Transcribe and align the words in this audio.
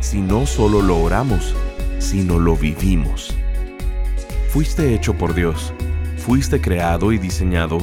si 0.00 0.20
no 0.20 0.46
solo 0.46 0.82
lo 0.82 0.98
oramos, 0.98 1.54
sino 1.98 2.38
lo 2.38 2.56
vivimos. 2.56 3.34
Fuiste 4.50 4.94
hecho 4.94 5.14
por 5.14 5.34
Dios, 5.34 5.72
fuiste 6.16 6.60
creado 6.60 7.12
y 7.12 7.18
diseñado 7.18 7.78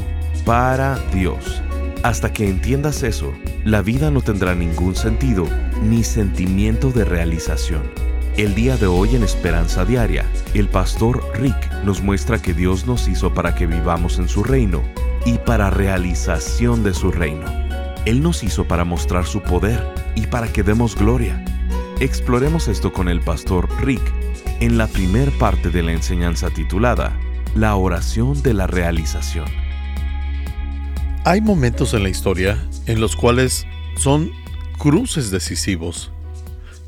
para 0.46 0.98
Dios. 1.14 1.62
Hasta 2.04 2.32
que 2.32 2.50
entiendas 2.50 3.04
eso, 3.04 3.34
la 3.64 3.82
vida 3.82 4.12
no 4.12 4.22
tendrá 4.22 4.56
ningún 4.56 4.96
sentido 4.96 5.48
ni 5.84 6.04
sentimiento 6.04 6.92
de 6.92 7.06
realización. 7.06 7.82
El 8.38 8.54
día 8.54 8.76
de 8.76 8.86
hoy 8.86 9.16
en 9.16 9.24
Esperanza 9.24 9.86
Diaria, 9.86 10.26
el 10.54 10.68
pastor 10.68 11.24
Rick 11.36 11.72
nos 11.86 12.02
muestra 12.02 12.42
que 12.42 12.54
Dios 12.54 12.86
nos 12.86 13.08
hizo 13.08 13.34
para 13.34 13.56
que 13.56 13.66
vivamos 13.66 14.20
en 14.20 14.28
su 14.28 14.44
reino 14.44 14.82
y 15.26 15.38
para 15.38 15.70
realización 15.70 16.84
de 16.84 16.94
su 16.94 17.12
reino. 17.12 17.46
Él 18.06 18.22
nos 18.22 18.44
hizo 18.44 18.68
para 18.68 18.84
mostrar 18.84 19.26
su 19.26 19.42
poder 19.42 19.82
y 20.16 20.28
para 20.28 20.52
que 20.52 20.64
demos 20.64 20.96
gloria. 20.96 21.45
Exploremos 22.02 22.68
esto 22.68 22.92
con 22.92 23.08
el 23.08 23.22
pastor 23.22 23.70
Rick 23.82 24.02
en 24.60 24.78
la 24.78 24.88
primer 24.88 25.32
parte 25.38 25.70
de 25.70 25.82
la 25.82 25.94
enseñanza 25.94 26.50
titulada 26.50 27.18
La 27.56 27.78
oración 27.78 28.44
de 28.44 28.54
la 28.54 28.68
realización. 28.68 29.46
Hay 31.24 31.40
momentos 31.40 31.94
en 31.94 32.04
la 32.04 32.10
historia 32.10 32.62
en 32.86 33.00
los 33.00 33.16
cuales 33.16 33.66
son 33.98 34.30
cruces 34.78 35.32
decisivos. 35.32 36.12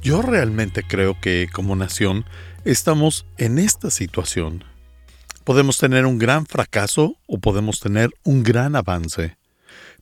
Yo 0.02 0.22
realmente 0.22 0.84
creo 0.84 1.18
que 1.22 1.48
como 1.54 1.78
nación 1.78 2.26
estamos 2.66 3.26
en 3.38 3.60
esta 3.60 3.90
situación. 3.92 4.66
Podemos 5.46 5.78
tener 5.78 6.06
un 6.06 6.20
gran 6.20 6.46
fracaso 6.46 7.16
o 7.28 7.40
podemos 7.40 7.80
tener 7.80 8.10
un 8.26 8.44
gran 8.44 8.76
avance. 8.76 9.38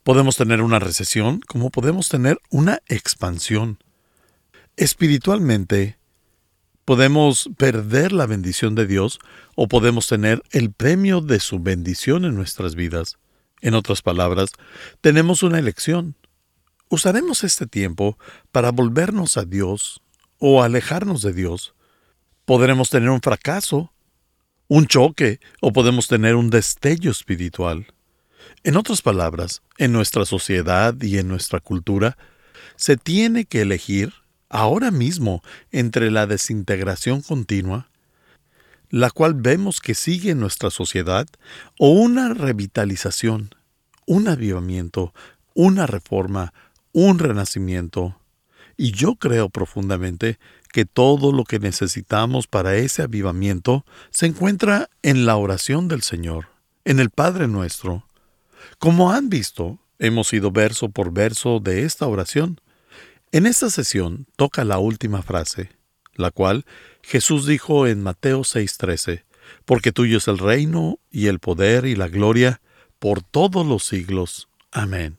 Podemos 0.01 0.35
tener 0.35 0.63
una 0.63 0.79
recesión 0.79 1.41
como 1.41 1.69
podemos 1.69 2.09
tener 2.09 2.39
una 2.49 2.79
expansión. 2.87 3.77
Espiritualmente, 4.77 5.97
podemos 6.83 7.49
perder 7.57 8.11
la 8.11 8.25
bendición 8.25 8.75
de 8.75 8.85
Dios 8.85 9.19
o 9.55 9.67
podemos 9.67 10.07
tener 10.07 10.43
el 10.51 10.71
premio 10.71 11.21
de 11.21 11.39
su 11.39 11.59
bendición 11.59 12.25
en 12.25 12.35
nuestras 12.35 12.75
vidas. 12.75 13.17
En 13.61 13.73
otras 13.73 14.01
palabras, 14.01 14.51
tenemos 15.01 15.43
una 15.43 15.59
elección. 15.59 16.15
Usaremos 16.89 17.43
este 17.43 17.65
tiempo 17.67 18.17
para 18.51 18.71
volvernos 18.71 19.37
a 19.37 19.45
Dios 19.45 20.01
o 20.37 20.61
alejarnos 20.61 21.21
de 21.21 21.33
Dios. 21.33 21.73
Podremos 22.45 22.89
tener 22.89 23.09
un 23.09 23.21
fracaso 23.21 23.91
un 24.67 24.87
choque 24.87 25.39
o 25.61 25.71
podemos 25.71 26.07
tener 26.07 26.35
un 26.35 26.49
destello 26.49 27.11
espiritual. 27.11 27.87
En 28.63 28.77
otras 28.77 29.01
palabras, 29.01 29.61
en 29.77 29.91
nuestra 29.91 30.25
sociedad 30.25 30.95
y 31.01 31.17
en 31.17 31.27
nuestra 31.27 31.59
cultura, 31.59 32.17
se 32.75 32.97
tiene 32.97 33.45
que 33.45 33.61
elegir 33.61 34.13
ahora 34.49 34.91
mismo 34.91 35.43
entre 35.71 36.11
la 36.11 36.27
desintegración 36.27 37.21
continua, 37.21 37.89
la 38.89 39.09
cual 39.09 39.33
vemos 39.33 39.79
que 39.81 39.95
sigue 39.95 40.31
en 40.31 40.39
nuestra 40.39 40.69
sociedad, 40.69 41.27
o 41.79 41.89
una 41.89 42.33
revitalización, 42.33 43.49
un 44.05 44.27
avivamiento, 44.27 45.13
una 45.53 45.87
reforma, 45.87 46.53
un 46.91 47.19
renacimiento. 47.19 48.15
Y 48.77 48.91
yo 48.91 49.15
creo 49.15 49.49
profundamente 49.49 50.37
que 50.71 50.85
todo 50.85 51.31
lo 51.31 51.45
que 51.45 51.59
necesitamos 51.59 52.47
para 52.47 52.75
ese 52.75 53.01
avivamiento 53.01 53.85
se 54.11 54.25
encuentra 54.25 54.89
en 55.01 55.25
la 55.25 55.37
oración 55.37 55.87
del 55.87 56.01
Señor, 56.01 56.47
en 56.83 56.99
el 56.99 57.09
Padre 57.09 57.47
nuestro. 57.47 58.05
Como 58.77 59.11
han 59.11 59.29
visto, 59.29 59.79
hemos 59.99 60.31
ido 60.33 60.51
verso 60.51 60.89
por 60.89 61.13
verso 61.13 61.59
de 61.59 61.83
esta 61.83 62.07
oración. 62.07 62.59
En 63.31 63.45
esta 63.45 63.69
sesión 63.69 64.27
toca 64.35 64.63
la 64.63 64.77
última 64.77 65.21
frase, 65.21 65.69
la 66.15 66.31
cual 66.31 66.65
Jesús 67.01 67.45
dijo 67.45 67.87
en 67.87 68.01
Mateo 68.01 68.43
6:13, 68.43 69.25
porque 69.65 69.91
tuyo 69.91 70.17
es 70.17 70.27
el 70.27 70.37
reino 70.37 70.99
y 71.11 71.27
el 71.27 71.39
poder 71.39 71.85
y 71.85 71.95
la 71.95 72.07
gloria 72.07 72.61
por 72.99 73.21
todos 73.21 73.65
los 73.65 73.83
siglos. 73.83 74.47
Amén. 74.71 75.17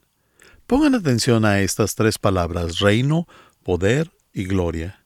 Pongan 0.67 0.95
atención 0.95 1.45
a 1.45 1.61
estas 1.61 1.95
tres 1.95 2.19
palabras, 2.19 2.81
reino, 2.81 3.29
poder 3.63 4.11
y 4.33 4.45
gloria. 4.45 5.05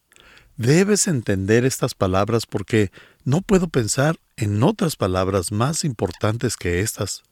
Debes 0.56 1.06
entender 1.08 1.64
estas 1.64 1.94
palabras 1.94 2.46
porque 2.46 2.90
no 3.24 3.40
puedo 3.40 3.68
pensar 3.68 4.18
en 4.36 4.62
otras 4.62 4.96
palabras 4.96 5.52
más 5.52 5.84
importantes 5.84 6.56
que 6.56 6.80
estas. 6.80 7.22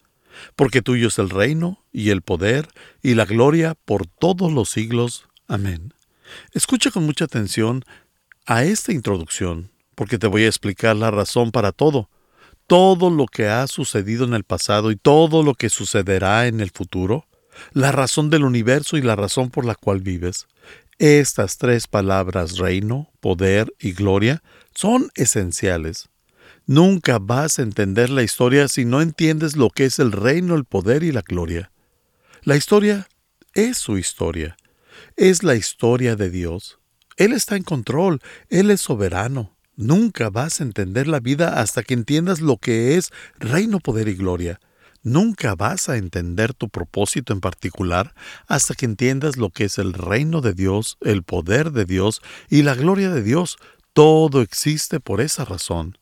Porque 0.56 0.82
tuyo 0.82 1.08
es 1.08 1.18
el 1.18 1.30
reino 1.30 1.84
y 1.92 2.10
el 2.10 2.22
poder 2.22 2.68
y 3.02 3.14
la 3.14 3.24
gloria 3.24 3.74
por 3.84 4.06
todos 4.06 4.52
los 4.52 4.70
siglos. 4.70 5.27
Amén. 5.48 5.94
Escucha 6.52 6.90
con 6.90 7.06
mucha 7.06 7.24
atención 7.24 7.82
a 8.44 8.64
esta 8.64 8.92
introducción, 8.92 9.70
porque 9.94 10.18
te 10.18 10.26
voy 10.26 10.44
a 10.44 10.48
explicar 10.48 10.94
la 10.94 11.10
razón 11.10 11.52
para 11.52 11.72
todo. 11.72 12.10
Todo 12.66 13.08
lo 13.08 13.26
que 13.26 13.48
ha 13.48 13.66
sucedido 13.66 14.26
en 14.26 14.34
el 14.34 14.44
pasado 14.44 14.90
y 14.90 14.96
todo 14.96 15.42
lo 15.42 15.54
que 15.54 15.70
sucederá 15.70 16.46
en 16.48 16.60
el 16.60 16.70
futuro, 16.70 17.26
la 17.72 17.92
razón 17.92 18.28
del 18.28 18.44
universo 18.44 18.98
y 18.98 19.02
la 19.02 19.16
razón 19.16 19.48
por 19.48 19.64
la 19.64 19.74
cual 19.74 20.00
vives. 20.02 20.46
Estas 20.98 21.56
tres 21.56 21.86
palabras, 21.86 22.58
reino, 22.58 23.10
poder 23.20 23.72
y 23.80 23.92
gloria, 23.92 24.42
son 24.74 25.10
esenciales. 25.14 26.10
Nunca 26.66 27.18
vas 27.18 27.58
a 27.58 27.62
entender 27.62 28.10
la 28.10 28.22
historia 28.22 28.68
si 28.68 28.84
no 28.84 29.00
entiendes 29.00 29.56
lo 29.56 29.70
que 29.70 29.86
es 29.86 29.98
el 29.98 30.12
reino, 30.12 30.54
el 30.56 30.66
poder 30.66 31.02
y 31.04 31.12
la 31.12 31.22
gloria. 31.22 31.72
La 32.42 32.56
historia 32.56 33.08
es 33.54 33.78
su 33.78 33.96
historia. 33.96 34.58
Es 35.18 35.42
la 35.42 35.56
historia 35.56 36.14
de 36.14 36.30
Dios. 36.30 36.78
Él 37.16 37.32
está 37.32 37.56
en 37.56 37.64
control. 37.64 38.20
Él 38.50 38.70
es 38.70 38.82
soberano. 38.82 39.56
Nunca 39.74 40.30
vas 40.30 40.60
a 40.60 40.62
entender 40.62 41.08
la 41.08 41.18
vida 41.18 41.60
hasta 41.60 41.82
que 41.82 41.94
entiendas 41.94 42.40
lo 42.40 42.58
que 42.58 42.94
es 42.96 43.10
reino, 43.40 43.80
poder 43.80 44.06
y 44.06 44.14
gloria. 44.14 44.60
Nunca 45.02 45.56
vas 45.56 45.88
a 45.88 45.96
entender 45.96 46.54
tu 46.54 46.68
propósito 46.68 47.32
en 47.32 47.40
particular 47.40 48.14
hasta 48.46 48.76
que 48.76 48.86
entiendas 48.86 49.36
lo 49.36 49.50
que 49.50 49.64
es 49.64 49.78
el 49.78 49.92
reino 49.92 50.40
de 50.40 50.52
Dios, 50.52 50.98
el 51.00 51.24
poder 51.24 51.72
de 51.72 51.84
Dios 51.84 52.22
y 52.48 52.62
la 52.62 52.76
gloria 52.76 53.10
de 53.10 53.24
Dios. 53.24 53.56
Todo 53.94 54.40
existe 54.40 55.00
por 55.00 55.20
esa 55.20 55.44
razón. 55.44 55.98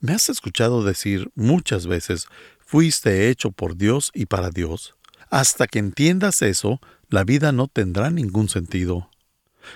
Me 0.00 0.12
has 0.12 0.28
escuchado 0.28 0.84
decir 0.84 1.30
muchas 1.34 1.86
veces, 1.86 2.26
fuiste 2.58 3.30
hecho 3.30 3.52
por 3.52 3.78
Dios 3.78 4.10
y 4.12 4.26
para 4.26 4.50
Dios. 4.50 4.96
Hasta 5.30 5.66
que 5.66 5.78
entiendas 5.78 6.42
eso, 6.42 6.80
la 7.08 7.24
vida 7.24 7.52
no 7.52 7.68
tendrá 7.68 8.10
ningún 8.10 8.48
sentido. 8.48 9.10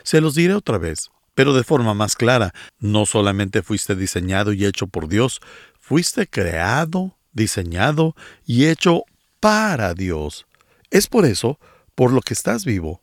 Se 0.03 0.21
los 0.21 0.35
diré 0.35 0.55
otra 0.55 0.79
vez, 0.79 1.11
pero 1.35 1.55
de 1.55 1.65
forma 1.65 1.95
más 1.95 2.17
clara, 2.17 2.53
no 2.79 3.07
solamente 3.07 3.63
fuiste 3.63 3.95
diseñado 3.95 4.53
y 4.53 4.67
hecho 4.67 4.87
por 4.87 5.09
Dios, 5.09 5.41
fuiste 5.81 6.27
creado 6.27 7.17
diseñado 7.35 8.17
y 8.47 8.67
hecho 8.67 9.05
para 9.41 9.93
Dios. 9.93 10.47
Es 10.91 11.07
por 11.09 11.27
eso 11.27 11.59
por 11.95 12.13
lo 12.13 12.23
que 12.23 12.33
estás 12.33 12.65
vivo. 12.65 13.03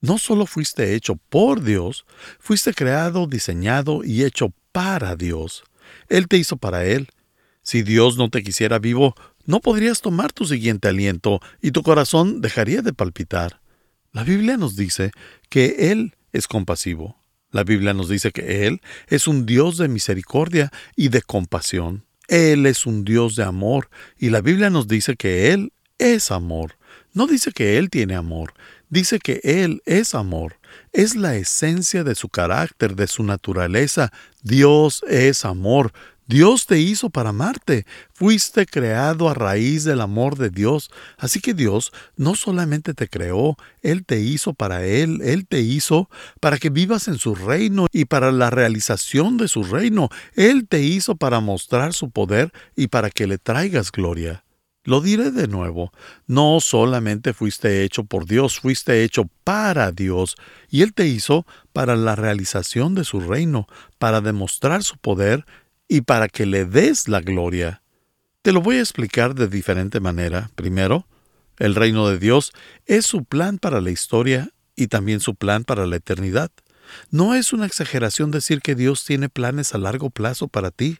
No 0.00 0.18
solo 0.18 0.46
fuiste 0.46 0.94
hecho 0.94 1.16
por 1.16 1.62
Dios, 1.62 2.04
fuiste 2.40 2.74
creado, 2.74 3.26
diseñado 3.26 4.02
y 4.02 4.24
hecho 4.24 4.52
para 4.72 5.14
Dios. 5.16 5.62
Él 6.08 6.26
te 6.26 6.36
hizo 6.36 6.56
para 6.56 6.84
Él. 6.84 7.08
Si 7.62 7.82
Dios 7.82 8.16
no 8.16 8.30
te 8.30 8.42
quisiera 8.42 8.78
vivo, 8.78 9.14
no 9.46 9.60
podrías 9.60 10.00
tomar 10.00 10.32
tu 10.32 10.44
siguiente 10.44 10.88
aliento 10.88 11.40
y 11.62 11.70
tu 11.70 11.82
corazón 11.82 12.40
dejaría 12.40 12.82
de 12.82 12.92
palpitar. 12.92 13.60
La 14.12 14.24
Biblia 14.24 14.56
nos 14.56 14.76
dice 14.76 15.12
que 15.48 15.90
Él 15.90 16.14
es 16.32 16.48
compasivo. 16.48 17.18
La 17.50 17.64
Biblia 17.64 17.94
nos 17.94 18.08
dice 18.08 18.32
que 18.32 18.66
Él 18.66 18.80
es 19.08 19.28
un 19.28 19.46
Dios 19.46 19.78
de 19.78 19.88
misericordia 19.88 20.70
y 20.96 21.08
de 21.08 21.22
compasión. 21.22 22.04
Él 22.28 22.66
es 22.66 22.86
un 22.86 23.04
Dios 23.04 23.36
de 23.36 23.44
amor 23.44 23.88
y 24.18 24.30
la 24.30 24.40
Biblia 24.40 24.68
nos 24.68 24.88
dice 24.88 25.16
que 25.16 25.52
Él 25.52 25.72
es 25.98 26.30
amor. 26.30 26.76
No 27.12 27.26
dice 27.26 27.52
que 27.52 27.78
Él 27.78 27.88
tiene 27.88 28.14
amor, 28.14 28.52
dice 28.90 29.18
que 29.18 29.40
Él 29.42 29.80
es 29.86 30.14
amor. 30.14 30.58
Es 30.92 31.16
la 31.16 31.36
esencia 31.36 32.04
de 32.04 32.14
su 32.14 32.28
carácter, 32.28 32.96
de 32.96 33.06
su 33.06 33.22
naturaleza. 33.22 34.12
Dios 34.42 35.02
es 35.08 35.44
amor. 35.44 35.92
Dios 36.26 36.66
te 36.66 36.80
hizo 36.80 37.08
para 37.10 37.30
amarte. 37.30 37.86
Fuiste 38.12 38.66
creado 38.66 39.28
a 39.28 39.34
raíz 39.34 39.84
del 39.84 40.00
amor 40.00 40.36
de 40.36 40.50
Dios. 40.50 40.90
Así 41.18 41.40
que 41.40 41.54
Dios 41.54 41.92
no 42.16 42.34
solamente 42.34 42.94
te 42.94 43.08
creó, 43.08 43.56
Él 43.82 44.04
te 44.04 44.20
hizo 44.20 44.52
para 44.52 44.84
Él, 44.84 45.20
Él 45.22 45.46
te 45.46 45.60
hizo 45.60 46.10
para 46.40 46.58
que 46.58 46.70
vivas 46.70 47.06
en 47.06 47.18
su 47.18 47.34
reino 47.34 47.86
y 47.92 48.06
para 48.06 48.32
la 48.32 48.50
realización 48.50 49.36
de 49.36 49.46
su 49.46 49.62
reino. 49.62 50.08
Él 50.34 50.66
te 50.66 50.82
hizo 50.82 51.14
para 51.16 51.40
mostrar 51.40 51.94
su 51.94 52.10
poder 52.10 52.52
y 52.74 52.88
para 52.88 53.10
que 53.10 53.26
le 53.26 53.38
traigas 53.38 53.92
gloria. 53.92 54.42
Lo 54.86 55.00
diré 55.00 55.32
de 55.32 55.48
nuevo, 55.48 55.92
no 56.28 56.60
solamente 56.60 57.34
fuiste 57.34 57.82
hecho 57.82 58.04
por 58.04 58.24
Dios, 58.24 58.60
fuiste 58.60 59.02
hecho 59.02 59.28
para 59.42 59.90
Dios, 59.90 60.36
y 60.70 60.82
Él 60.82 60.94
te 60.94 61.08
hizo 61.08 61.44
para 61.72 61.96
la 61.96 62.14
realización 62.14 62.94
de 62.94 63.02
su 63.02 63.18
reino, 63.18 63.66
para 63.98 64.20
demostrar 64.20 64.84
su 64.84 64.96
poder 64.96 65.44
y 65.88 66.02
para 66.02 66.28
que 66.28 66.46
le 66.46 66.64
des 66.64 67.08
la 67.08 67.20
gloria. 67.20 67.82
Te 68.42 68.52
lo 68.52 68.60
voy 68.60 68.76
a 68.76 68.80
explicar 68.80 69.34
de 69.34 69.48
diferente 69.48 70.00
manera. 70.00 70.50
Primero, 70.54 71.06
el 71.58 71.74
reino 71.74 72.08
de 72.08 72.18
Dios 72.18 72.52
es 72.86 73.06
su 73.06 73.24
plan 73.24 73.58
para 73.58 73.80
la 73.80 73.90
historia 73.90 74.50
y 74.74 74.88
también 74.88 75.20
su 75.20 75.34
plan 75.34 75.64
para 75.64 75.86
la 75.86 75.96
eternidad. 75.96 76.50
No 77.10 77.34
es 77.34 77.52
una 77.52 77.66
exageración 77.66 78.30
decir 78.30 78.60
que 78.60 78.74
Dios 78.74 79.04
tiene 79.04 79.28
planes 79.28 79.74
a 79.74 79.78
largo 79.78 80.10
plazo 80.10 80.48
para 80.48 80.70
ti. 80.70 80.98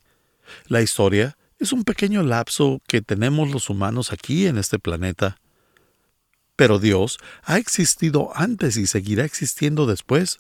La 0.66 0.82
historia 0.82 1.36
es 1.58 1.72
un 1.72 1.84
pequeño 1.84 2.22
lapso 2.22 2.80
que 2.86 3.02
tenemos 3.02 3.50
los 3.50 3.70
humanos 3.70 4.12
aquí 4.12 4.46
en 4.46 4.58
este 4.58 4.78
planeta. 4.78 5.38
Pero 6.56 6.78
Dios 6.78 7.18
ha 7.44 7.58
existido 7.58 8.30
antes 8.34 8.76
y 8.76 8.86
seguirá 8.86 9.24
existiendo 9.24 9.86
después. 9.86 10.38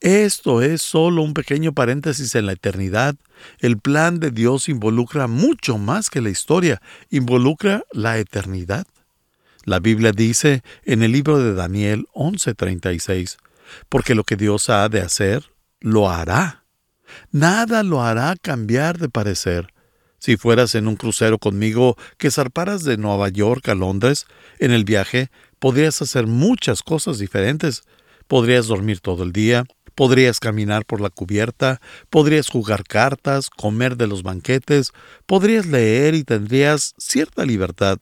Esto 0.00 0.60
es 0.60 0.82
solo 0.82 1.22
un 1.22 1.32
pequeño 1.32 1.72
paréntesis 1.72 2.34
en 2.34 2.46
la 2.46 2.52
eternidad. 2.52 3.16
El 3.60 3.78
plan 3.78 4.20
de 4.20 4.30
Dios 4.30 4.68
involucra 4.68 5.26
mucho 5.26 5.78
más 5.78 6.10
que 6.10 6.20
la 6.20 6.28
historia, 6.28 6.82
involucra 7.10 7.84
la 7.92 8.18
eternidad. 8.18 8.86
La 9.64 9.80
Biblia 9.80 10.12
dice 10.12 10.62
en 10.84 11.02
el 11.02 11.12
libro 11.12 11.38
de 11.38 11.54
Daniel 11.54 12.06
11:36, 12.12 13.38
porque 13.88 14.14
lo 14.14 14.24
que 14.24 14.36
Dios 14.36 14.68
ha 14.68 14.88
de 14.88 15.00
hacer, 15.00 15.50
lo 15.80 16.10
hará. 16.10 16.64
Nada 17.32 17.82
lo 17.82 18.02
hará 18.02 18.36
cambiar 18.40 18.98
de 18.98 19.08
parecer. 19.08 19.72
Si 20.18 20.36
fueras 20.36 20.74
en 20.74 20.88
un 20.88 20.96
crucero 20.96 21.38
conmigo 21.38 21.96
que 22.18 22.30
zarparas 22.30 22.84
de 22.84 22.96
Nueva 22.96 23.28
York 23.28 23.68
a 23.68 23.74
Londres, 23.74 24.26
en 24.58 24.72
el 24.72 24.84
viaje 24.84 25.30
podrías 25.58 26.02
hacer 26.02 26.26
muchas 26.26 26.82
cosas 26.82 27.18
diferentes. 27.18 27.82
Podrías 28.26 28.66
dormir 28.66 29.00
todo 29.00 29.22
el 29.22 29.32
día, 29.32 29.64
podrías 29.96 30.38
caminar 30.38 30.84
por 30.84 31.00
la 31.00 31.10
cubierta, 31.10 31.80
podrías 32.10 32.48
jugar 32.48 32.84
cartas, 32.84 33.50
comer 33.50 33.96
de 33.96 34.06
los 34.06 34.22
banquetes, 34.22 34.92
podrías 35.24 35.66
leer 35.66 36.14
y 36.14 36.22
tendrías 36.22 36.94
cierta 36.98 37.44
libertad, 37.44 37.98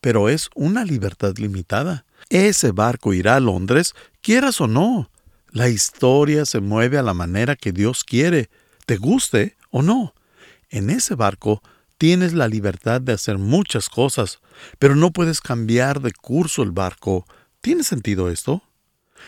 pero 0.00 0.28
es 0.28 0.50
una 0.54 0.84
libertad 0.84 1.34
limitada. 1.38 2.04
Ese 2.28 2.70
barco 2.70 3.14
irá 3.14 3.36
a 3.36 3.40
Londres, 3.40 3.94
quieras 4.20 4.60
o 4.60 4.68
no. 4.68 5.10
La 5.50 5.70
historia 5.70 6.44
se 6.44 6.60
mueve 6.60 6.98
a 6.98 7.02
la 7.02 7.14
manera 7.14 7.56
que 7.56 7.72
Dios 7.72 8.04
quiere, 8.04 8.50
te 8.84 8.98
guste 8.98 9.56
o 9.70 9.80
no. 9.80 10.14
En 10.68 10.90
ese 10.90 11.14
barco 11.14 11.62
tienes 11.96 12.34
la 12.34 12.46
libertad 12.46 13.00
de 13.00 13.14
hacer 13.14 13.38
muchas 13.38 13.88
cosas, 13.88 14.40
pero 14.78 14.94
no 14.94 15.12
puedes 15.12 15.40
cambiar 15.40 16.02
de 16.02 16.12
curso 16.12 16.62
el 16.62 16.72
barco. 16.72 17.26
¿Tiene 17.62 17.84
sentido 17.84 18.28
esto? 18.28 18.62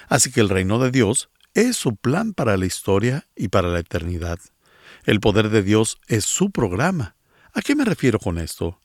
Así 0.08 0.30
que 0.30 0.42
el 0.42 0.50
reino 0.50 0.78
de 0.78 0.90
Dios 0.90 1.30
es 1.54 1.76
su 1.76 1.96
plan 1.96 2.32
para 2.32 2.56
la 2.56 2.66
historia 2.66 3.26
y 3.36 3.48
para 3.48 3.68
la 3.68 3.80
eternidad. 3.80 4.38
El 5.04 5.20
poder 5.20 5.50
de 5.50 5.62
Dios 5.62 5.98
es 6.08 6.24
su 6.24 6.50
programa. 6.50 7.16
¿A 7.52 7.62
qué 7.62 7.74
me 7.74 7.84
refiero 7.84 8.18
con 8.18 8.38
esto? 8.38 8.78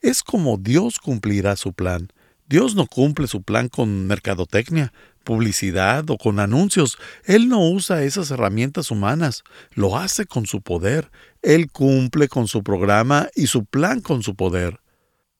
Es 0.00 0.22
como 0.22 0.58
Dios 0.58 0.98
cumplirá 0.98 1.56
su 1.56 1.72
plan. 1.72 2.08
Dios 2.48 2.74
no 2.74 2.86
cumple 2.86 3.28
su 3.28 3.42
plan 3.42 3.68
con 3.68 4.06
mercadotecnia, 4.06 4.92
publicidad 5.22 6.10
o 6.10 6.18
con 6.18 6.40
anuncios. 6.40 6.98
Él 7.24 7.48
no 7.48 7.70
usa 7.70 8.02
esas 8.02 8.30
herramientas 8.32 8.90
humanas, 8.90 9.44
lo 9.74 9.96
hace 9.96 10.26
con 10.26 10.46
su 10.46 10.60
poder. 10.60 11.10
Él 11.42 11.70
cumple 11.70 12.28
con 12.28 12.48
su 12.48 12.62
programa 12.62 13.28
y 13.36 13.46
su 13.46 13.64
plan 13.64 14.00
con 14.00 14.22
su 14.22 14.34
poder. 14.34 14.80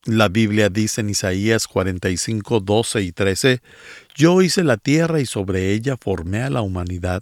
La 0.06 0.28
Biblia 0.28 0.70
dice 0.70 1.02
en 1.02 1.10
Isaías 1.10 1.68
45, 1.68 2.60
12 2.60 3.02
y 3.02 3.12
13, 3.12 3.60
Yo 4.14 4.40
hice 4.40 4.64
la 4.64 4.78
tierra 4.78 5.20
y 5.20 5.26
sobre 5.26 5.72
ella 5.72 5.98
formé 6.00 6.42
a 6.42 6.48
la 6.48 6.62
humanidad. 6.62 7.20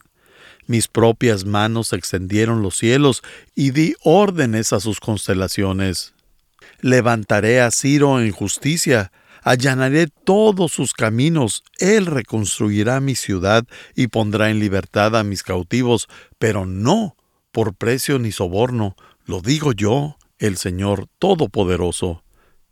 Mis 0.69 0.87
propias 0.87 1.45
manos 1.45 1.93
extendieron 1.93 2.63
los 2.63 2.77
cielos 2.77 3.23
y 3.57 3.73
di 3.73 3.97
órdenes 4.05 4.73
a 4.73 4.79
sus 4.79 5.01
constelaciones. 5.01 6.15
Levantaré 6.81 7.61
a 7.61 7.73
Ciro 7.73 8.21
en 8.21 8.31
justicia, 8.31 9.11
allanaré 9.43 10.07
todos 10.07 10.71
sus 10.71 10.93
caminos, 10.93 11.65
él 11.79 12.07
reconstruirá 12.07 13.01
mi 13.01 13.17
ciudad 13.17 13.65
y 13.97 14.07
pondrá 14.07 14.51
en 14.51 14.61
libertad 14.61 15.17
a 15.17 15.25
mis 15.25 15.43
cautivos, 15.43 16.07
pero 16.39 16.65
no 16.65 17.17
por 17.51 17.75
precio 17.75 18.21
ni 18.21 18.31
soborno, 18.31 18.95
lo 19.25 19.41
digo 19.41 19.73
yo, 19.73 20.17
el 20.39 20.57
Señor 20.57 21.09
Todopoderoso. 21.19 22.23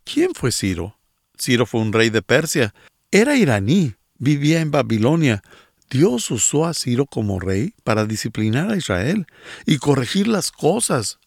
¿Quién 0.06 0.34
fue 0.34 0.52
Ciro? 0.52 0.96
Ciro 1.36 1.66
fue 1.66 1.80
un 1.80 1.92
rey 1.92 2.10
de 2.10 2.22
Persia, 2.22 2.72
era 3.10 3.36
iraní, 3.36 3.94
vivía 4.18 4.60
en 4.60 4.70
Babilonia. 4.70 5.42
Dios 5.90 6.30
usó 6.30 6.64
a 6.64 6.74
Ciro 6.74 7.06
como 7.06 7.40
rey 7.40 7.74
para 7.82 8.06
disciplinar 8.06 8.70
a 8.70 8.76
Israel 8.76 9.26
y 9.66 9.78
corregir 9.78 10.28
las 10.28 10.52
cosas. 10.52 11.18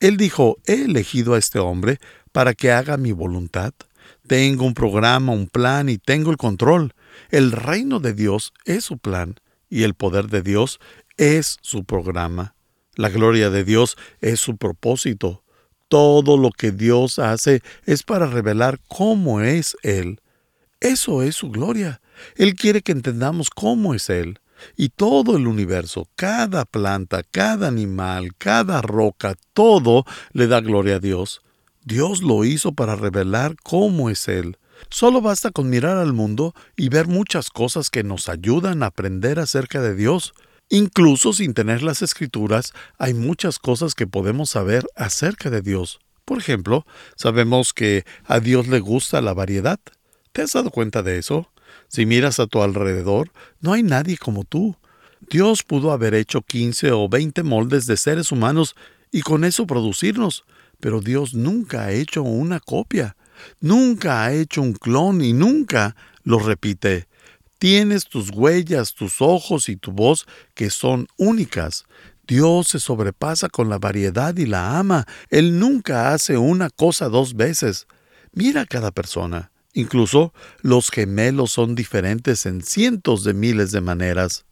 Él 0.00 0.18
dijo, 0.18 0.58
he 0.66 0.84
elegido 0.84 1.32
a 1.32 1.38
este 1.38 1.58
hombre 1.58 1.98
para 2.30 2.52
que 2.52 2.70
haga 2.70 2.98
mi 2.98 3.12
voluntad. 3.12 3.72
Tengo 4.26 4.66
un 4.66 4.74
programa, 4.74 5.32
un 5.32 5.46
plan 5.46 5.88
y 5.88 5.96
tengo 5.96 6.30
el 6.30 6.36
control. 6.36 6.92
El 7.30 7.52
reino 7.52 8.00
de 8.00 8.12
Dios 8.12 8.52
es 8.66 8.84
su 8.84 8.98
plan 8.98 9.36
y 9.70 9.84
el 9.84 9.94
poder 9.94 10.26
de 10.26 10.42
Dios 10.42 10.78
es 11.16 11.56
su 11.62 11.84
programa. 11.84 12.54
La 12.96 13.08
gloria 13.08 13.48
de 13.48 13.64
Dios 13.64 13.96
es 14.20 14.40
su 14.40 14.58
propósito. 14.58 15.42
Todo 15.88 16.36
lo 16.36 16.50
que 16.50 16.72
Dios 16.72 17.18
hace 17.18 17.62
es 17.84 18.02
para 18.02 18.26
revelar 18.26 18.80
cómo 18.88 19.40
es 19.40 19.76
Él. 19.82 20.20
Eso 20.80 21.22
es 21.22 21.36
su 21.36 21.50
gloria. 21.50 22.00
Él 22.36 22.54
quiere 22.54 22.82
que 22.82 22.92
entendamos 22.92 23.50
cómo 23.50 23.94
es 23.94 24.10
Él. 24.10 24.40
Y 24.76 24.88
todo 24.88 25.36
el 25.36 25.46
universo, 25.46 26.08
cada 26.16 26.64
planta, 26.64 27.22
cada 27.22 27.68
animal, 27.68 28.34
cada 28.36 28.80
roca, 28.82 29.36
todo 29.52 30.04
le 30.32 30.46
da 30.46 30.60
gloria 30.60 30.96
a 30.96 31.00
Dios. 31.00 31.42
Dios 31.84 32.22
lo 32.22 32.44
hizo 32.44 32.72
para 32.72 32.96
revelar 32.96 33.54
cómo 33.62 34.10
es 34.10 34.28
Él. 34.28 34.58
Solo 34.90 35.20
basta 35.20 35.50
con 35.50 35.70
mirar 35.70 35.98
al 35.98 36.12
mundo 36.12 36.54
y 36.76 36.88
ver 36.88 37.06
muchas 37.06 37.50
cosas 37.50 37.90
que 37.90 38.02
nos 38.02 38.28
ayudan 38.28 38.82
a 38.82 38.86
aprender 38.86 39.38
acerca 39.38 39.80
de 39.80 39.94
Dios. 39.94 40.34
Incluso 40.68 41.32
sin 41.32 41.54
tener 41.54 41.82
las 41.82 42.02
escrituras, 42.02 42.72
hay 42.98 43.14
muchas 43.14 43.58
cosas 43.58 43.94
que 43.94 44.06
podemos 44.06 44.50
saber 44.50 44.84
acerca 44.96 45.48
de 45.48 45.62
Dios. 45.62 46.00
Por 46.24 46.38
ejemplo, 46.38 46.84
sabemos 47.14 47.72
que 47.72 48.04
a 48.24 48.40
Dios 48.40 48.66
le 48.66 48.80
gusta 48.80 49.20
la 49.20 49.32
variedad. 49.32 49.78
¿Te 50.32 50.42
has 50.42 50.52
dado 50.52 50.70
cuenta 50.70 51.04
de 51.04 51.18
eso? 51.18 51.48
Si 51.86 52.04
miras 52.04 52.40
a 52.40 52.48
tu 52.48 52.62
alrededor, 52.62 53.30
no 53.60 53.72
hay 53.72 53.84
nadie 53.84 54.18
como 54.18 54.42
tú. 54.42 54.76
Dios 55.30 55.62
pudo 55.62 55.92
haber 55.92 56.14
hecho 56.14 56.42
15 56.42 56.90
o 56.92 57.08
20 57.08 57.44
moldes 57.44 57.86
de 57.86 57.96
seres 57.96 58.32
humanos 58.32 58.74
y 59.12 59.22
con 59.22 59.44
eso 59.44 59.68
producirnos, 59.68 60.44
pero 60.80 61.00
Dios 61.00 61.34
nunca 61.34 61.84
ha 61.84 61.92
hecho 61.92 62.22
una 62.22 62.58
copia, 62.58 63.16
nunca 63.60 64.24
ha 64.24 64.32
hecho 64.32 64.62
un 64.62 64.72
clon 64.72 65.22
y 65.22 65.32
nunca 65.32 65.94
lo 66.24 66.40
repite. 66.40 67.06
Tienes 67.58 68.06
tus 68.06 68.30
huellas, 68.30 68.94
tus 68.94 69.20
ojos 69.20 69.68
y 69.68 69.76
tu 69.76 69.92
voz 69.92 70.26
que 70.54 70.70
son 70.70 71.06
únicas. 71.16 71.84
Dios 72.26 72.68
se 72.68 72.80
sobrepasa 72.80 73.48
con 73.48 73.68
la 73.68 73.78
variedad 73.78 74.36
y 74.36 74.46
la 74.46 74.78
ama. 74.78 75.06
Él 75.30 75.58
nunca 75.58 76.12
hace 76.12 76.36
una 76.36 76.70
cosa 76.70 77.08
dos 77.08 77.34
veces. 77.34 77.86
Mira 78.32 78.62
a 78.62 78.66
cada 78.66 78.90
persona. 78.90 79.50
Incluso 79.72 80.32
los 80.62 80.90
gemelos 80.90 81.52
son 81.52 81.74
diferentes 81.74 82.46
en 82.46 82.62
cientos 82.62 83.24
de 83.24 83.34
miles 83.34 83.70
de 83.72 83.80
maneras. 83.80 84.44